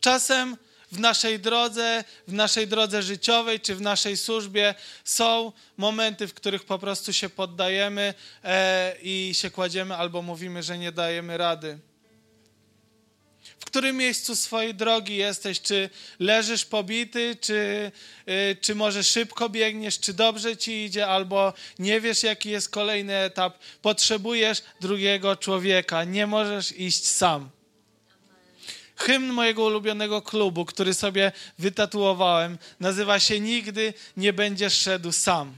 Czasem 0.00 0.56
w 0.92 0.98
naszej 0.98 1.40
drodze, 1.40 2.04
w 2.28 2.32
naszej 2.32 2.68
drodze 2.68 3.02
życiowej 3.02 3.60
czy 3.60 3.74
w 3.74 3.80
naszej 3.80 4.16
służbie 4.16 4.74
są 5.04 5.52
momenty, 5.76 6.26
w 6.26 6.34
których 6.34 6.64
po 6.64 6.78
prostu 6.78 7.12
się 7.12 7.28
poddajemy 7.28 8.14
e, 8.44 8.96
i 9.02 9.30
się 9.34 9.50
kładziemy 9.50 9.96
albo 9.96 10.22
mówimy, 10.22 10.62
że 10.62 10.78
nie 10.78 10.92
dajemy 10.92 11.38
rady. 11.38 11.78
W 13.60 13.64
którym 13.64 13.96
miejscu 13.96 14.36
swojej 14.36 14.74
drogi 14.74 15.16
jesteś? 15.16 15.60
Czy 15.60 15.90
leżysz 16.18 16.64
pobity, 16.64 17.36
czy, 17.40 17.92
y, 18.28 18.56
czy 18.60 18.74
może 18.74 19.04
szybko 19.04 19.48
biegniesz, 19.48 20.00
czy 20.00 20.14
dobrze 20.14 20.56
ci 20.56 20.84
idzie, 20.84 21.06
albo 21.06 21.52
nie 21.78 22.00
wiesz, 22.00 22.22
jaki 22.22 22.50
jest 22.50 22.68
kolejny 22.68 23.16
etap? 23.16 23.58
Potrzebujesz 23.82 24.62
drugiego 24.80 25.36
człowieka, 25.36 26.04
nie 26.04 26.26
możesz 26.26 26.72
iść 26.72 27.06
sam 27.06 27.50
hymn 29.00 29.32
mojego 29.32 29.64
ulubionego 29.64 30.22
klubu, 30.22 30.64
który 30.64 30.94
sobie 30.94 31.32
wytatuowałem, 31.58 32.58
nazywa 32.80 33.20
się 33.20 33.40
Nigdy 33.40 33.94
nie 34.16 34.32
będziesz 34.32 34.74
szedł 34.74 35.12
sam. 35.12 35.54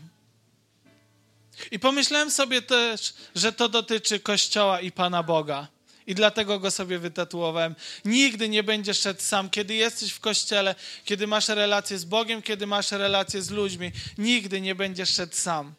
I 1.70 1.78
pomyślałem 1.78 2.30
sobie 2.30 2.62
też, 2.62 3.14
że 3.34 3.52
to 3.52 3.68
dotyczy 3.68 4.20
Kościoła 4.20 4.80
i 4.80 4.92
Pana 4.92 5.22
Boga. 5.22 5.68
I 6.06 6.14
dlatego 6.14 6.58
go 6.58 6.70
sobie 6.70 6.98
wytatuowałem. 6.98 7.74
Nigdy 8.04 8.48
nie 8.48 8.62
będziesz 8.62 9.00
szedł 9.00 9.20
sam. 9.20 9.50
Kiedy 9.50 9.74
jesteś 9.74 10.12
w 10.12 10.20
kościele, 10.20 10.74
kiedy 11.04 11.26
masz 11.26 11.48
relacje 11.48 11.98
z 11.98 12.04
Bogiem, 12.04 12.42
kiedy 12.42 12.66
masz 12.66 12.90
relacje 12.90 13.42
z 13.42 13.50
ludźmi, 13.50 13.92
nigdy 14.18 14.60
nie 14.60 14.74
będziesz 14.74 15.14
szedł 15.14 15.36
sam. 15.36 15.74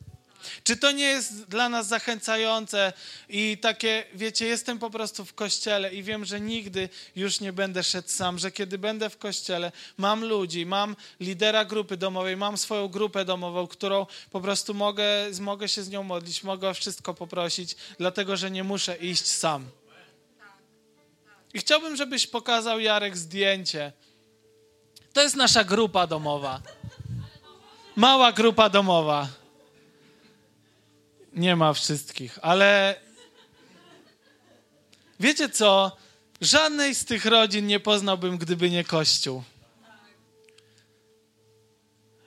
Czy 0.63 0.77
to 0.77 0.91
nie 0.91 1.03
jest 1.03 1.43
dla 1.43 1.69
nas 1.69 1.88
zachęcające 1.88 2.93
i 3.29 3.58
takie, 3.62 4.03
wiecie, 4.13 4.45
jestem 4.45 4.79
po 4.79 4.89
prostu 4.89 5.25
w 5.25 5.34
kościele 5.34 5.93
i 5.93 6.03
wiem, 6.03 6.25
że 6.25 6.41
nigdy 6.41 6.89
już 7.15 7.39
nie 7.39 7.53
będę 7.53 7.84
szedł 7.84 8.10
sam, 8.10 8.39
że 8.39 8.51
kiedy 8.51 8.77
będę 8.77 9.10
w 9.10 9.17
kościele, 9.17 9.71
mam 9.97 10.25
ludzi, 10.25 10.65
mam 10.65 10.95
lidera 11.19 11.65
grupy 11.65 11.97
domowej, 11.97 12.38
mam 12.38 12.58
swoją 12.58 12.88
grupę 12.88 13.25
domową, 13.25 13.67
którą 13.67 14.06
po 14.32 14.41
prostu 14.41 14.73
mogę, 14.73 15.06
mogę 15.39 15.67
się 15.67 15.84
z 15.84 15.89
nią 15.89 16.03
modlić, 16.03 16.43
mogę 16.43 16.69
o 16.69 16.73
wszystko 16.73 17.13
poprosić, 17.13 17.75
dlatego 17.97 18.38
że 18.38 18.51
nie 18.51 18.63
muszę 18.63 18.95
iść 18.95 19.27
sam. 19.27 19.69
I 21.53 21.60
chciałbym, 21.60 21.95
żebyś 21.95 22.27
pokazał 22.27 22.79
Jarek 22.79 23.17
zdjęcie. 23.17 23.91
To 25.13 25.21
jest 25.21 25.36
nasza 25.36 25.63
grupa 25.63 26.08
domowa. 26.08 26.62
Mała 27.95 28.32
grupa 28.32 28.69
domowa. 28.69 29.27
Nie 31.36 31.56
ma 31.56 31.74
wszystkich, 31.74 32.39
ale 32.41 32.96
wiecie 35.19 35.50
co? 35.50 35.98
Żadnej 36.41 36.96
z 36.96 37.06
tych 37.06 37.26
rodzin 37.26 37.67
nie 37.67 37.80
poznałbym, 37.80 38.38
gdyby 38.38 38.69
nie 38.69 38.84
Kościół. 38.84 39.43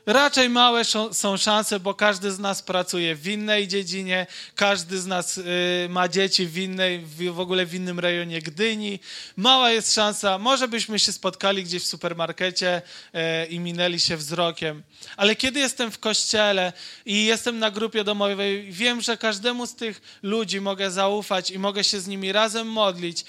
Raczej 0.07 0.49
małe 0.49 0.83
są 1.13 1.37
szanse, 1.37 1.81
bo 1.81 1.95
każdy 1.95 2.31
z 2.31 2.39
nas 2.39 2.63
pracuje 2.63 3.15
w 3.15 3.29
innej 3.29 3.69
dziedzinie, 3.69 4.27
każdy 4.55 5.01
z 5.01 5.07
nas 5.07 5.39
y, 5.39 5.45
ma 5.89 6.09
dzieci 6.09 6.47
w 6.47 6.59
innej, 6.59 7.05
w 7.07 7.41
ogóle 7.41 7.67
w 7.67 7.75
innym 7.75 8.01
rejonie 8.01 8.43
Gdyni. 8.43 9.01
Mała 9.37 9.71
jest 9.71 9.95
szansa, 9.95 10.39
może 10.39 10.69
byśmy 10.69 10.99
się 10.99 11.13
spotkali 11.13 11.65
gdzieś 11.65 11.83
w 11.83 11.87
supermarkecie 11.87 12.83
y, 13.15 13.47
i 13.47 13.59
minęli 13.59 14.01
się 14.01 14.17
wzrokiem. 14.17 14.83
Ale 15.17 15.37
kiedy 15.37 15.61
jestem 15.61 15.91
w 15.91 15.99
kościele 15.99 16.73
i 17.07 17.25
jestem 17.25 17.59
na 17.59 17.71
grupie 17.71 18.05
domowej, 18.05 18.73
wiem, 18.73 19.01
że 19.01 19.17
każdemu 19.17 19.67
z 19.67 19.75
tych 19.75 20.19
ludzi 20.23 20.61
mogę 20.61 20.91
zaufać 20.91 21.51
i 21.51 21.59
mogę 21.59 21.85
się 21.85 22.01
z 22.01 22.07
nimi 22.07 22.33
razem 22.33 22.69
modlić 22.69 23.21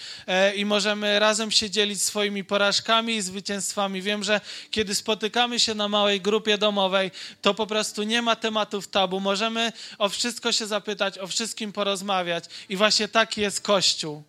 y, 0.52 0.56
i 0.56 0.66
możemy 0.66 1.20
razem 1.20 1.52
się 1.52 1.70
dzielić 1.70 2.02
swoimi 2.02 2.44
porażkami 2.44 3.16
i 3.16 3.22
zwycięstwami. 3.22 4.02
Wiem, 4.02 4.24
że 4.24 4.42
kiedy 4.72 4.96
spotykamy 4.96 5.60
się 5.60 5.74
na 5.74 5.88
małej 5.88 6.22
grupie 6.22 6.58
domowej, 6.58 6.67
domowej, 6.68 7.12
to 7.42 7.54
po 7.54 7.68
prostu 7.68 8.04
nie 8.04 8.22
ma 8.22 8.36
tematów 8.36 8.88
tabu. 8.88 9.20
Możemy 9.20 9.72
o 9.98 10.10
wszystko 10.10 10.52
się 10.52 10.68
zapytać, 10.68 11.18
o 11.18 11.28
wszystkim 11.28 11.72
porozmawiać. 11.72 12.44
I 12.70 12.76
właśnie 12.76 13.08
taki 13.08 13.42
jest 13.42 13.62
Kościół. 13.62 14.24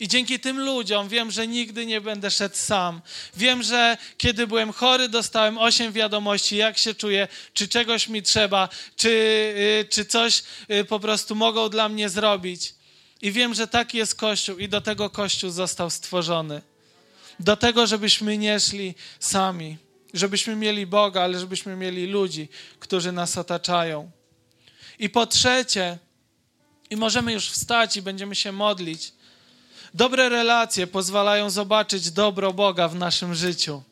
I 0.00 0.08
dzięki 0.08 0.40
tym 0.40 0.60
ludziom 0.60 1.08
wiem, 1.08 1.30
że 1.30 1.46
nigdy 1.46 1.86
nie 1.86 2.00
będę 2.00 2.30
szedł 2.30 2.56
sam. 2.56 3.00
Wiem, 3.36 3.62
że 3.62 3.96
kiedy 4.18 4.46
byłem 4.46 4.72
chory, 4.72 5.08
dostałem 5.08 5.58
osiem 5.58 5.92
wiadomości, 5.92 6.56
jak 6.56 6.78
się 6.78 6.94
czuję, 6.94 7.28
czy 7.54 7.68
czegoś 7.68 8.08
mi 8.08 8.22
trzeba, 8.22 8.68
czy, 8.96 9.08
y, 9.08 9.86
czy 9.90 10.04
coś 10.04 10.42
y, 10.70 10.84
po 10.84 11.00
prostu 11.00 11.34
mogą 11.34 11.68
dla 11.68 11.88
mnie 11.88 12.08
zrobić. 12.08 12.74
I 13.22 13.32
wiem, 13.32 13.54
że 13.54 13.66
taki 13.68 13.98
jest 13.98 14.14
Kościół 14.14 14.58
i 14.58 14.68
do 14.68 14.80
tego 14.80 15.10
Kościół 15.10 15.50
został 15.50 15.90
stworzony. 15.90 16.62
Do 17.40 17.56
tego, 17.56 17.86
żebyśmy 17.86 18.38
nie 18.38 18.60
szli 18.60 18.94
sami, 19.20 19.76
żebyśmy 20.18 20.56
mieli 20.56 20.86
Boga, 20.86 21.22
ale 21.22 21.38
żebyśmy 21.38 21.76
mieli 21.76 22.06
ludzi, 22.06 22.48
którzy 22.78 23.12
nas 23.12 23.38
otaczają. 23.38 24.10
I 24.98 25.10
po 25.10 25.26
trzecie, 25.26 25.98
i 26.90 26.96
możemy 26.96 27.32
już 27.32 27.50
wstać 27.50 27.96
i 27.96 28.02
będziemy 28.02 28.34
się 28.34 28.52
modlić. 28.52 29.12
Dobre 29.94 30.28
relacje 30.28 30.86
pozwalają 30.86 31.50
zobaczyć 31.50 32.10
dobro 32.10 32.52
Boga 32.52 32.88
w 32.88 32.94
naszym 32.94 33.34
życiu. 33.34 33.82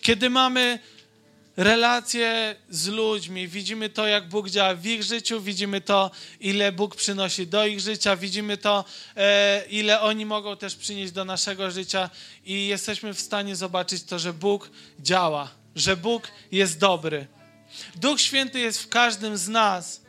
Kiedy 0.00 0.30
mamy 0.30 0.78
relacje 1.60 2.56
z 2.70 2.88
ludźmi, 2.88 3.48
widzimy 3.48 3.88
to, 3.88 4.06
jak 4.06 4.28
Bóg 4.28 4.50
działa 4.50 4.74
w 4.74 4.86
ich 4.86 5.02
życiu, 5.02 5.40
widzimy 5.40 5.80
to, 5.80 6.10
ile 6.40 6.72
Bóg 6.72 6.96
przynosi 6.96 7.46
do 7.46 7.66
ich 7.66 7.80
życia, 7.80 8.16
widzimy 8.16 8.56
to, 8.56 8.84
e, 9.16 9.64
ile 9.70 10.00
oni 10.00 10.26
mogą 10.26 10.56
też 10.56 10.76
przynieść 10.76 11.12
do 11.12 11.24
naszego 11.24 11.70
życia 11.70 12.10
i 12.44 12.66
jesteśmy 12.66 13.14
w 13.14 13.20
stanie 13.20 13.56
zobaczyć 13.56 14.02
to, 14.02 14.18
że 14.18 14.32
Bóg 14.32 14.70
działa, 15.00 15.50
że 15.76 15.96
Bóg 15.96 16.28
jest 16.52 16.78
dobry. 16.78 17.26
Duch 17.96 18.20
Święty 18.20 18.60
jest 18.60 18.82
w 18.82 18.88
każdym 18.88 19.36
z 19.36 19.48
nas 19.48 20.00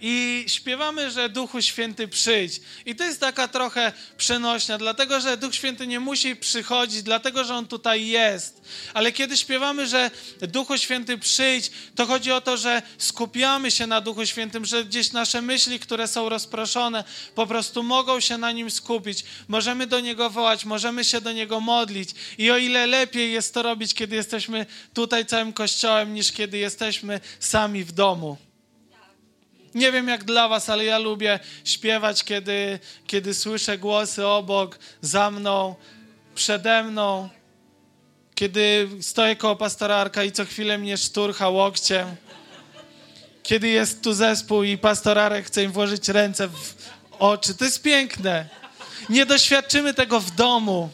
i 0.00 0.44
śpiewamy, 0.48 1.10
że 1.10 1.28
Duchu 1.28 1.62
Święty 1.62 2.08
przyjdź. 2.08 2.60
I 2.86 2.96
to 2.96 3.04
jest 3.04 3.20
taka 3.20 3.48
trochę 3.48 3.92
przenośnia, 4.16 4.78
dlatego 4.78 5.20
że 5.20 5.36
Duch 5.36 5.54
Święty 5.54 5.86
nie 5.86 6.00
musi 6.00 6.36
przychodzić, 6.36 7.02
dlatego 7.02 7.44
że 7.44 7.54
On 7.54 7.66
tutaj 7.66 8.06
jest. 8.06 8.62
Ale 8.94 9.12
kiedy 9.12 9.36
śpiewamy, 9.36 9.86
że 9.86 10.10
Duchu 10.40 10.78
Święty 10.78 11.18
przyjdź, 11.18 11.70
to 11.94 12.06
chodzi 12.06 12.32
o 12.32 12.40
to, 12.40 12.56
że 12.56 12.82
skupiamy 12.98 13.70
się 13.70 13.86
na 13.86 14.00
Duchu 14.00 14.26
Świętym, 14.26 14.64
że 14.64 14.84
gdzieś 14.84 15.12
nasze 15.12 15.42
myśli, 15.42 15.80
które 15.80 16.08
są 16.08 16.28
rozproszone, 16.28 17.04
po 17.34 17.46
prostu 17.46 17.82
mogą 17.82 18.20
się 18.20 18.38
na 18.38 18.52
Nim 18.52 18.70
skupić. 18.70 19.24
Możemy 19.48 19.86
do 19.86 20.00
Niego 20.00 20.30
wołać, 20.30 20.64
możemy 20.64 21.04
się 21.04 21.20
do 21.20 21.32
Niego 21.32 21.60
modlić. 21.60 22.10
I 22.38 22.50
o 22.50 22.58
ile 22.58 22.86
lepiej 22.86 23.32
jest 23.32 23.54
to 23.54 23.62
robić, 23.62 23.94
kiedy 23.94 24.16
jesteśmy 24.16 24.66
tutaj 24.94 25.26
całym 25.26 25.52
Kościołem, 25.52 26.14
niż 26.14 26.32
kiedy 26.32 26.58
jesteśmy 26.58 27.20
sami 27.40 27.84
w 27.84 27.92
domu. 27.92 28.49
Nie 29.74 29.92
wiem 29.92 30.08
jak 30.08 30.24
dla 30.24 30.48
was, 30.48 30.70
ale 30.70 30.84
ja 30.84 30.98
lubię 30.98 31.38
śpiewać, 31.64 32.24
kiedy, 32.24 32.78
kiedy 33.06 33.34
słyszę 33.34 33.78
głosy 33.78 34.26
obok, 34.26 34.78
za 35.00 35.30
mną, 35.30 35.74
przede 36.34 36.82
mną. 36.84 37.28
Kiedy 38.34 38.88
stoję 39.00 39.36
koło 39.36 39.56
pastora 39.56 39.96
Arka 39.96 40.24
i 40.24 40.32
co 40.32 40.44
chwilę 40.44 40.78
mnie 40.78 40.96
szturcha 40.96 41.48
łokciem. 41.48 42.16
Kiedy 43.42 43.68
jest 43.68 44.02
tu 44.02 44.12
zespół 44.12 44.62
i 44.62 44.78
pastor 44.78 45.18
Arek 45.18 45.46
chce 45.46 45.62
im 45.62 45.72
włożyć 45.72 46.08
ręce 46.08 46.48
w 46.48 46.74
oczy. 47.18 47.54
To 47.54 47.64
jest 47.64 47.82
piękne. 47.82 48.48
Nie 49.08 49.26
doświadczymy 49.26 49.94
tego 49.94 50.20
w 50.20 50.30
domu. 50.30 50.90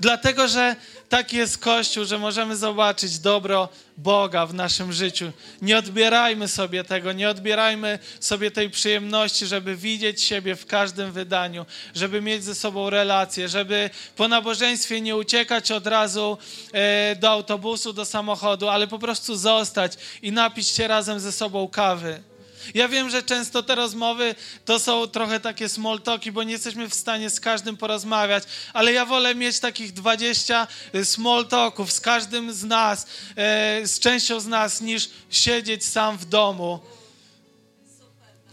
Dlatego, 0.00 0.48
że 0.48 0.76
taki 1.08 1.36
jest 1.36 1.58
Kościół, 1.58 2.04
że 2.04 2.18
możemy 2.18 2.56
zobaczyć 2.56 3.18
dobro 3.18 3.68
Boga 4.02 4.46
w 4.46 4.54
naszym 4.54 4.92
życiu. 4.92 5.32
Nie 5.62 5.78
odbierajmy 5.78 6.48
sobie 6.48 6.84
tego, 6.84 7.12
nie 7.12 7.28
odbierajmy 7.28 7.98
sobie 8.20 8.50
tej 8.50 8.70
przyjemności, 8.70 9.46
żeby 9.46 9.76
widzieć 9.76 10.22
siebie 10.22 10.56
w 10.56 10.66
każdym 10.66 11.12
wydaniu, 11.12 11.66
żeby 11.94 12.20
mieć 12.20 12.44
ze 12.44 12.54
sobą 12.54 12.90
relacje, 12.90 13.48
żeby 13.48 13.90
po 14.16 14.28
nabożeństwie 14.28 15.00
nie 15.00 15.16
uciekać 15.16 15.70
od 15.70 15.86
razu 15.86 16.38
e, 16.72 17.16
do 17.16 17.30
autobusu, 17.30 17.92
do 17.92 18.04
samochodu, 18.04 18.68
ale 18.68 18.86
po 18.86 18.98
prostu 18.98 19.36
zostać 19.36 19.92
i 20.22 20.32
napić 20.32 20.68
się 20.68 20.88
razem 20.88 21.20
ze 21.20 21.32
sobą 21.32 21.68
kawy. 21.68 22.29
Ja 22.74 22.88
wiem, 22.88 23.10
że 23.10 23.22
często 23.22 23.62
te 23.62 23.74
rozmowy 23.74 24.34
to 24.64 24.78
są 24.78 25.06
trochę 25.06 25.40
takie 25.40 25.68
small 25.68 26.00
talki, 26.00 26.32
bo 26.32 26.42
nie 26.42 26.52
jesteśmy 26.52 26.88
w 26.88 26.94
stanie 26.94 27.30
z 27.30 27.40
każdym 27.40 27.76
porozmawiać, 27.76 28.44
ale 28.72 28.92
ja 28.92 29.06
wolę 29.06 29.34
mieć 29.34 29.60
takich 29.60 29.92
20 29.92 30.66
small 31.04 31.46
talków 31.46 31.92
z 31.92 32.00
każdym 32.00 32.52
z 32.52 32.64
nas, 32.64 33.06
e, 33.36 33.86
z 33.86 33.98
częścią 33.98 34.40
z 34.40 34.46
nas, 34.46 34.80
niż 34.80 35.10
siedzieć 35.30 35.84
sam 35.84 36.18
w 36.18 36.24
domu 36.24 36.80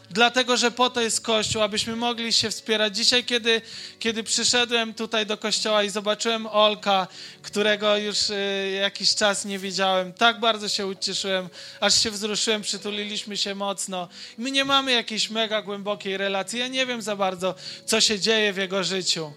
Dlatego, 0.09 0.57
że 0.57 0.71
po 0.71 0.89
to 0.89 1.01
jest 1.01 1.21
Kościół, 1.21 1.61
abyśmy 1.61 1.95
mogli 1.95 2.33
się 2.33 2.49
wspierać. 2.49 2.95
Dzisiaj, 2.95 3.23
kiedy, 3.23 3.61
kiedy 3.99 4.23
przyszedłem 4.23 4.93
tutaj 4.93 5.25
do 5.25 5.37
Kościoła 5.37 5.83
i 5.83 5.89
zobaczyłem 5.89 6.47
Olka, 6.47 7.07
którego 7.41 7.97
już 7.97 8.29
y, 8.29 8.77
jakiś 8.81 9.15
czas 9.15 9.45
nie 9.45 9.59
widziałem, 9.59 10.13
tak 10.13 10.39
bardzo 10.39 10.69
się 10.69 10.87
ucieszyłem, 10.87 11.49
aż 11.79 12.01
się 12.01 12.11
wzruszyłem, 12.11 12.61
przytuliliśmy 12.61 13.37
się 13.37 13.55
mocno. 13.55 14.07
My 14.37 14.51
nie 14.51 14.65
mamy 14.65 14.91
jakiejś 14.91 15.29
mega 15.29 15.61
głębokiej 15.61 16.17
relacji. 16.17 16.59
Ja 16.59 16.67
nie 16.67 16.85
wiem 16.85 17.01
za 17.01 17.15
bardzo, 17.15 17.55
co 17.85 18.01
się 18.01 18.19
dzieje 18.19 18.53
w 18.53 18.57
jego 18.57 18.83
życiu. 18.83 19.33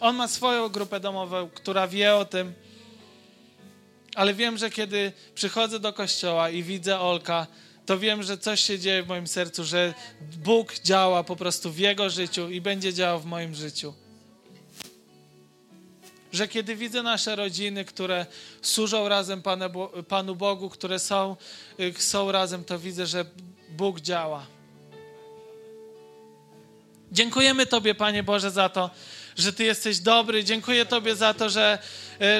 On 0.00 0.16
ma 0.16 0.28
swoją 0.28 0.68
grupę 0.68 1.00
domową, 1.00 1.50
która 1.54 1.88
wie 1.88 2.14
o 2.14 2.24
tym, 2.24 2.54
ale 4.14 4.34
wiem, 4.34 4.58
że 4.58 4.70
kiedy 4.70 5.12
przychodzę 5.34 5.80
do 5.80 5.92
kościoła 5.92 6.50
i 6.50 6.62
widzę 6.62 7.00
Olka, 7.00 7.46
to 7.90 7.98
wiem, 7.98 8.22
że 8.22 8.38
coś 8.38 8.60
się 8.60 8.78
dzieje 8.78 9.02
w 9.02 9.08
moim 9.08 9.26
sercu, 9.26 9.64
że 9.64 9.94
Bóg 10.36 10.74
działa 10.74 11.24
po 11.24 11.36
prostu 11.36 11.72
w 11.72 11.78
Jego 11.78 12.10
życiu 12.10 12.50
i 12.50 12.60
będzie 12.60 12.94
działał 12.94 13.20
w 13.20 13.24
moim 13.24 13.54
życiu. 13.54 13.94
Że 16.32 16.48
kiedy 16.48 16.76
widzę 16.76 17.02
nasze 17.02 17.36
rodziny, 17.36 17.84
które 17.84 18.26
służą 18.62 19.08
razem 19.08 19.42
Panu 20.08 20.36
Bogu, 20.36 20.70
które 20.70 20.98
są, 20.98 21.36
y, 21.80 21.94
są 21.98 22.32
razem, 22.32 22.64
to 22.64 22.78
widzę, 22.78 23.06
że 23.06 23.24
Bóg 23.68 24.00
działa. 24.00 24.46
Dziękujemy 27.12 27.66
Tobie, 27.66 27.94
Panie 27.94 28.22
Boże, 28.22 28.50
za 28.50 28.68
to, 28.68 28.90
że 29.36 29.52
Ty 29.52 29.64
jesteś 29.64 29.98
dobry. 29.98 30.44
Dziękuję 30.44 30.86
Tobie 30.86 31.16
za 31.16 31.34
to, 31.34 31.48
że, 31.50 31.78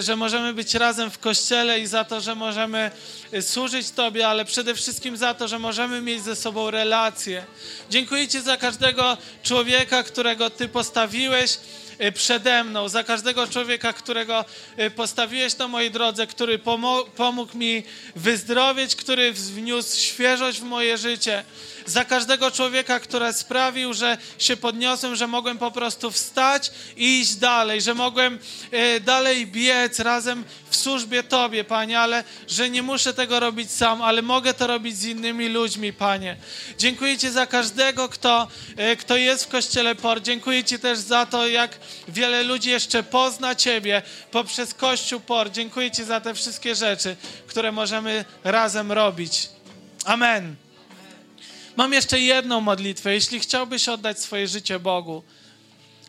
że 0.01 0.16
możemy 0.16 0.55
być 0.55 0.74
razem 0.74 1.11
w 1.11 1.18
kościele 1.18 1.81
i 1.81 1.87
za 1.87 2.05
to, 2.05 2.20
że 2.20 2.35
możemy 2.35 2.91
e, 3.33 3.43
służyć 3.43 3.91
Tobie, 3.91 4.28
ale 4.28 4.45
przede 4.45 4.74
wszystkim 4.74 5.16
za 5.16 5.35
to, 5.35 5.49
że 5.49 5.59
możemy 5.59 6.01
mieć 6.01 6.22
ze 6.22 6.37
sobą 6.37 6.70
relacje. 6.70 7.45
Dziękuję 7.91 8.28
Ci 8.28 8.41
za 8.41 8.57
każdego 8.57 9.16
człowieka, 9.43 10.03
którego 10.03 10.51
Ty 10.51 10.68
postawiłeś 10.68 11.55
e, 11.55 11.59
przede 12.14 12.64
mną, 12.64 12.88
za 12.88 13.05
każdego 13.05 13.46
człowieka, 13.46 13.92
którego 13.92 14.44
postawiłeś 14.96 15.59
na 15.59 15.68
mojej 15.68 15.90
drodze, 15.90 16.26
który 16.26 16.59
pomógł 17.16 17.57
mi 17.57 17.82
wyzdrowieć, 18.16 18.96
który 18.96 19.32
wniósł 19.32 20.01
świeżość 20.01 20.61
w 20.61 20.64
moje 20.64 20.98
życie 20.98 21.44
za 21.86 22.05
każdego 22.05 22.51
człowieka, 22.51 23.01
który 23.01 23.32
sprawił, 23.32 23.94
że 23.94 24.18
się 24.38 24.57
podniosłem, 24.57 25.16
że 25.16 25.26
mogłem 25.26 25.59
po 25.59 25.70
prostu 25.70 26.11
wstać 26.11 26.70
i 26.96 27.20
iść 27.20 27.34
dalej, 27.34 27.80
że 27.80 27.94
mogłem 27.94 28.38
e, 28.70 29.01
dalej 29.01 29.46
biec 29.46 29.98
razem 29.98 30.44
w 30.70 30.76
służbie 30.76 31.22
Tobie, 31.22 31.64
Panie, 31.64 32.01
ale 32.01 32.24
że 32.48 32.70
nie 32.70 32.82
muszę 32.82 33.14
tego 33.14 33.40
robić 33.40 33.70
sam, 33.70 34.03
ale 34.03 34.22
mogę 34.22 34.55
to 34.55 34.66
robić 34.66 34.96
z 34.96 35.05
innymi 35.05 35.48
ludźmi, 35.48 35.92
Panie. 35.92 36.36
Dziękuję 36.78 37.18
Ci 37.18 37.30
za 37.30 37.46
każdego, 37.46 38.09
kto, 38.09 38.48
kto 38.98 39.16
jest 39.16 39.44
w 39.44 39.48
Kościele 39.48 39.94
POR. 39.94 40.22
Dziękuję 40.22 40.64
Ci 40.64 40.78
też 40.78 40.98
za 40.98 41.26
to, 41.26 41.48
jak 41.48 41.78
wiele 42.09 42.43
ludzi 42.43 42.70
jeszcze 42.70 43.03
pozna 43.03 43.55
Ciebie 43.55 44.03
poprzez 44.30 44.74
Kościół 44.74 45.20
POR. 45.20 45.51
Dziękuję 45.51 45.91
Ci 45.91 46.05
za 46.05 46.20
te 46.20 46.34
wszystkie 46.34 46.74
rzeczy, 46.74 47.16
które 47.47 47.72
możemy 47.72 48.24
razem 48.45 48.93
robić. 48.93 49.49
Amen. 50.05 50.57
Mam 51.76 51.93
jeszcze 51.93 52.20
jedną 52.20 52.61
modlitwę. 52.61 53.14
Jeśli 53.14 53.41
chciałbyś 53.41 53.88
oddać 53.88 54.18
swoje 54.18 54.49
życie 54.49 54.78
Bogu, 54.78 55.22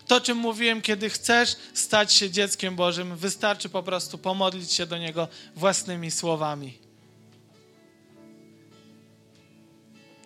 to, 0.08 0.22
czym 0.22 0.38
mówiłem, 0.38 0.82
kiedy 0.82 1.10
chcesz 1.10 1.56
stać 1.74 2.14
się 2.14 2.30
dzieckiem 2.30 2.76
Bożym, 2.76 3.16
wystarczy 3.16 3.70
po 3.70 3.84
prostu 3.84 4.18
pomodlić 4.18 4.72
się 4.72 4.86
do 4.86 4.98
Niego 4.98 5.28
własnymi 5.56 6.12
słowami. 6.12 6.78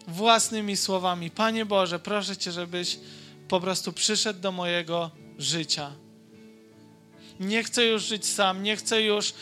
Własnymi 0.07 0.77
słowami. 0.77 1.31
Panie 1.31 1.65
Boże, 1.65 1.99
proszę 1.99 2.37
Cię, 2.37 2.51
żebyś 2.51 2.97
po 3.47 3.61
prostu 3.61 3.93
przyszedł 3.93 4.39
do 4.39 4.51
mojego 4.51 5.11
życia. 5.37 5.91
Nie 7.39 7.63
chcę 7.63 7.85
już 7.85 8.03
żyć 8.03 8.25
sam, 8.25 8.63
nie 8.63 8.75
chcę 8.75 9.01
już 9.01 9.33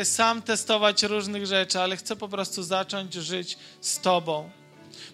y, 0.00 0.04
sam 0.04 0.42
testować 0.42 1.02
różnych 1.02 1.46
rzeczy, 1.46 1.80
ale 1.80 1.96
chcę 1.96 2.16
po 2.16 2.28
prostu 2.28 2.62
zacząć 2.62 3.14
żyć 3.14 3.58
z 3.80 4.00
Tobą. 4.00 4.50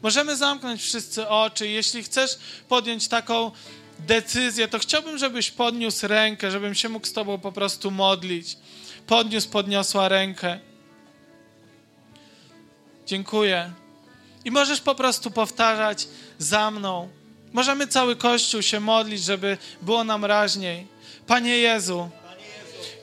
Możemy 0.02 0.36
zamknąć 0.36 0.82
wszyscy 0.82 1.28
oczy. 1.28 1.68
Jeśli 1.68 2.02
chcesz 2.02 2.38
podjąć 2.68 3.08
taką 3.08 3.50
decyzję, 3.98 4.68
to 4.68 4.78
chciałbym, 4.78 5.18
żebyś 5.18 5.50
podniósł 5.50 6.06
rękę, 6.06 6.50
żebym 6.50 6.74
się 6.74 6.88
mógł 6.88 7.06
z 7.06 7.12
Tobą 7.12 7.38
po 7.38 7.52
prostu 7.52 7.90
modlić. 7.90 8.56
Podniósł, 9.06 9.48
podniosła 9.48 10.08
rękę. 10.08 10.60
Dziękuję. 13.06 13.72
I 14.44 14.50
możesz 14.50 14.80
po 14.80 14.94
prostu 14.94 15.30
powtarzać 15.30 16.08
za 16.38 16.70
mną. 16.70 17.08
Możemy 17.56 17.86
cały 17.86 18.16
Kościół 18.16 18.62
się 18.62 18.80
modlić, 18.80 19.22
żeby 19.22 19.58
było 19.82 20.04
nam 20.04 20.24
raźniej. 20.24 20.86
Panie 21.26 21.58
Jezu, 21.58 22.10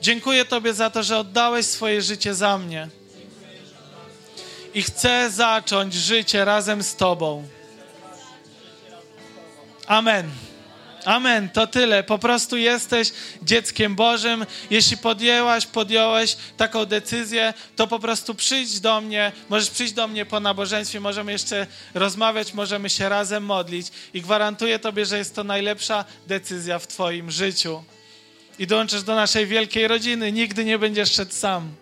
dziękuję 0.00 0.44
Tobie 0.44 0.74
za 0.74 0.90
to, 0.90 1.02
że 1.02 1.18
oddałeś 1.18 1.66
swoje 1.66 2.02
życie 2.02 2.34
za 2.34 2.58
mnie. 2.58 2.88
I 4.74 4.82
chcę 4.82 5.30
zacząć 5.30 5.94
życie 5.94 6.44
razem 6.44 6.82
z 6.82 6.96
Tobą. 6.96 7.48
Amen. 9.86 10.30
Amen, 11.04 11.48
to 11.48 11.66
tyle. 11.66 12.02
Po 12.02 12.18
prostu 12.18 12.56
jesteś 12.56 13.12
dzieckiem 13.42 13.94
Bożym. 13.94 14.46
Jeśli 14.70 14.96
podjęłaś, 14.96 15.66
podjąłeś 15.66 16.36
taką 16.56 16.84
decyzję, 16.84 17.54
to 17.76 17.86
po 17.86 17.98
prostu 17.98 18.34
przyjdź 18.34 18.80
do 18.80 19.00
mnie. 19.00 19.32
Możesz 19.48 19.70
przyjść 19.70 19.92
do 19.92 20.08
mnie 20.08 20.26
po 20.26 20.40
nabożeństwie, 20.40 21.00
możemy 21.00 21.32
jeszcze 21.32 21.66
rozmawiać, 21.94 22.54
możemy 22.54 22.90
się 22.90 23.08
razem 23.08 23.44
modlić 23.44 23.86
i 24.14 24.20
gwarantuję 24.20 24.78
Tobie, 24.78 25.06
że 25.06 25.18
jest 25.18 25.34
to 25.34 25.44
najlepsza 25.44 26.04
decyzja 26.26 26.78
w 26.78 26.86
Twoim 26.86 27.30
życiu. 27.30 27.84
I 28.58 28.66
dołączysz 28.66 29.02
do 29.02 29.14
naszej 29.14 29.46
wielkiej 29.46 29.88
rodziny. 29.88 30.32
Nigdy 30.32 30.64
nie 30.64 30.78
będziesz 30.78 31.12
szedł 31.12 31.32
sam. 31.34 31.74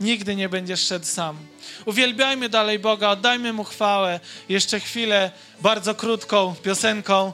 Nigdy 0.00 0.36
nie 0.36 0.48
będziesz 0.48 0.80
szedł 0.80 1.06
sam. 1.06 1.36
Uwielbiajmy 1.84 2.48
dalej 2.48 2.78
Boga, 2.78 3.10
oddajmy 3.10 3.52
Mu 3.52 3.64
chwałę. 3.64 4.20
Jeszcze 4.48 4.80
chwilę, 4.80 5.30
bardzo 5.60 5.94
krótką 5.94 6.54
piosenką. 6.62 7.32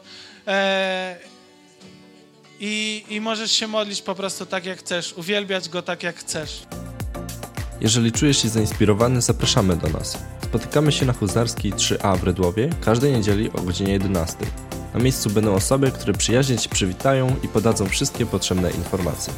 E, 0.49 1.17
I, 2.61 3.05
I 3.09 3.21
możesz 3.21 3.53
się 3.53 3.67
modlić 3.67 4.03
po 4.03 4.15
prostu 4.15 4.47
tak, 4.47 4.67
jak 4.67 4.79
chcesz, 4.79 5.13
uwielbiać 5.13 5.69
Go 5.69 5.83
tak, 5.83 6.03
jak 6.03 6.17
chcesz. 6.17 6.63
Jeżeli 7.81 8.13
czujesz 8.13 8.43
się 8.43 8.49
zainspirowany, 8.49 9.23
zapraszamy 9.23 9.77
do 9.77 9.89
nas. 9.89 10.19
Spotykamy 10.45 10.93
się 10.93 11.07
na 11.07 11.13
Huzarskiej 11.13 11.73
3A 11.73 12.19
w 12.19 12.25
Redłowie 12.25 12.71
każdej 12.85 13.13
niedzieli 13.13 13.53
o 13.53 13.63
godzinie 13.63 13.93
11. 13.93 14.37
Na 14.95 15.01
miejscu 15.01 15.31
będą 15.31 15.55
osoby, 15.55 15.91
które 15.91 16.13
przyjaźnie 16.13 16.59
Ci 16.59 16.69
przywitają 16.69 17.37
i 17.43 17.49
podadzą 17.49 17.89
wszystkie 17.89 18.27
potrzebne 18.27 18.71
informacje. 18.71 19.33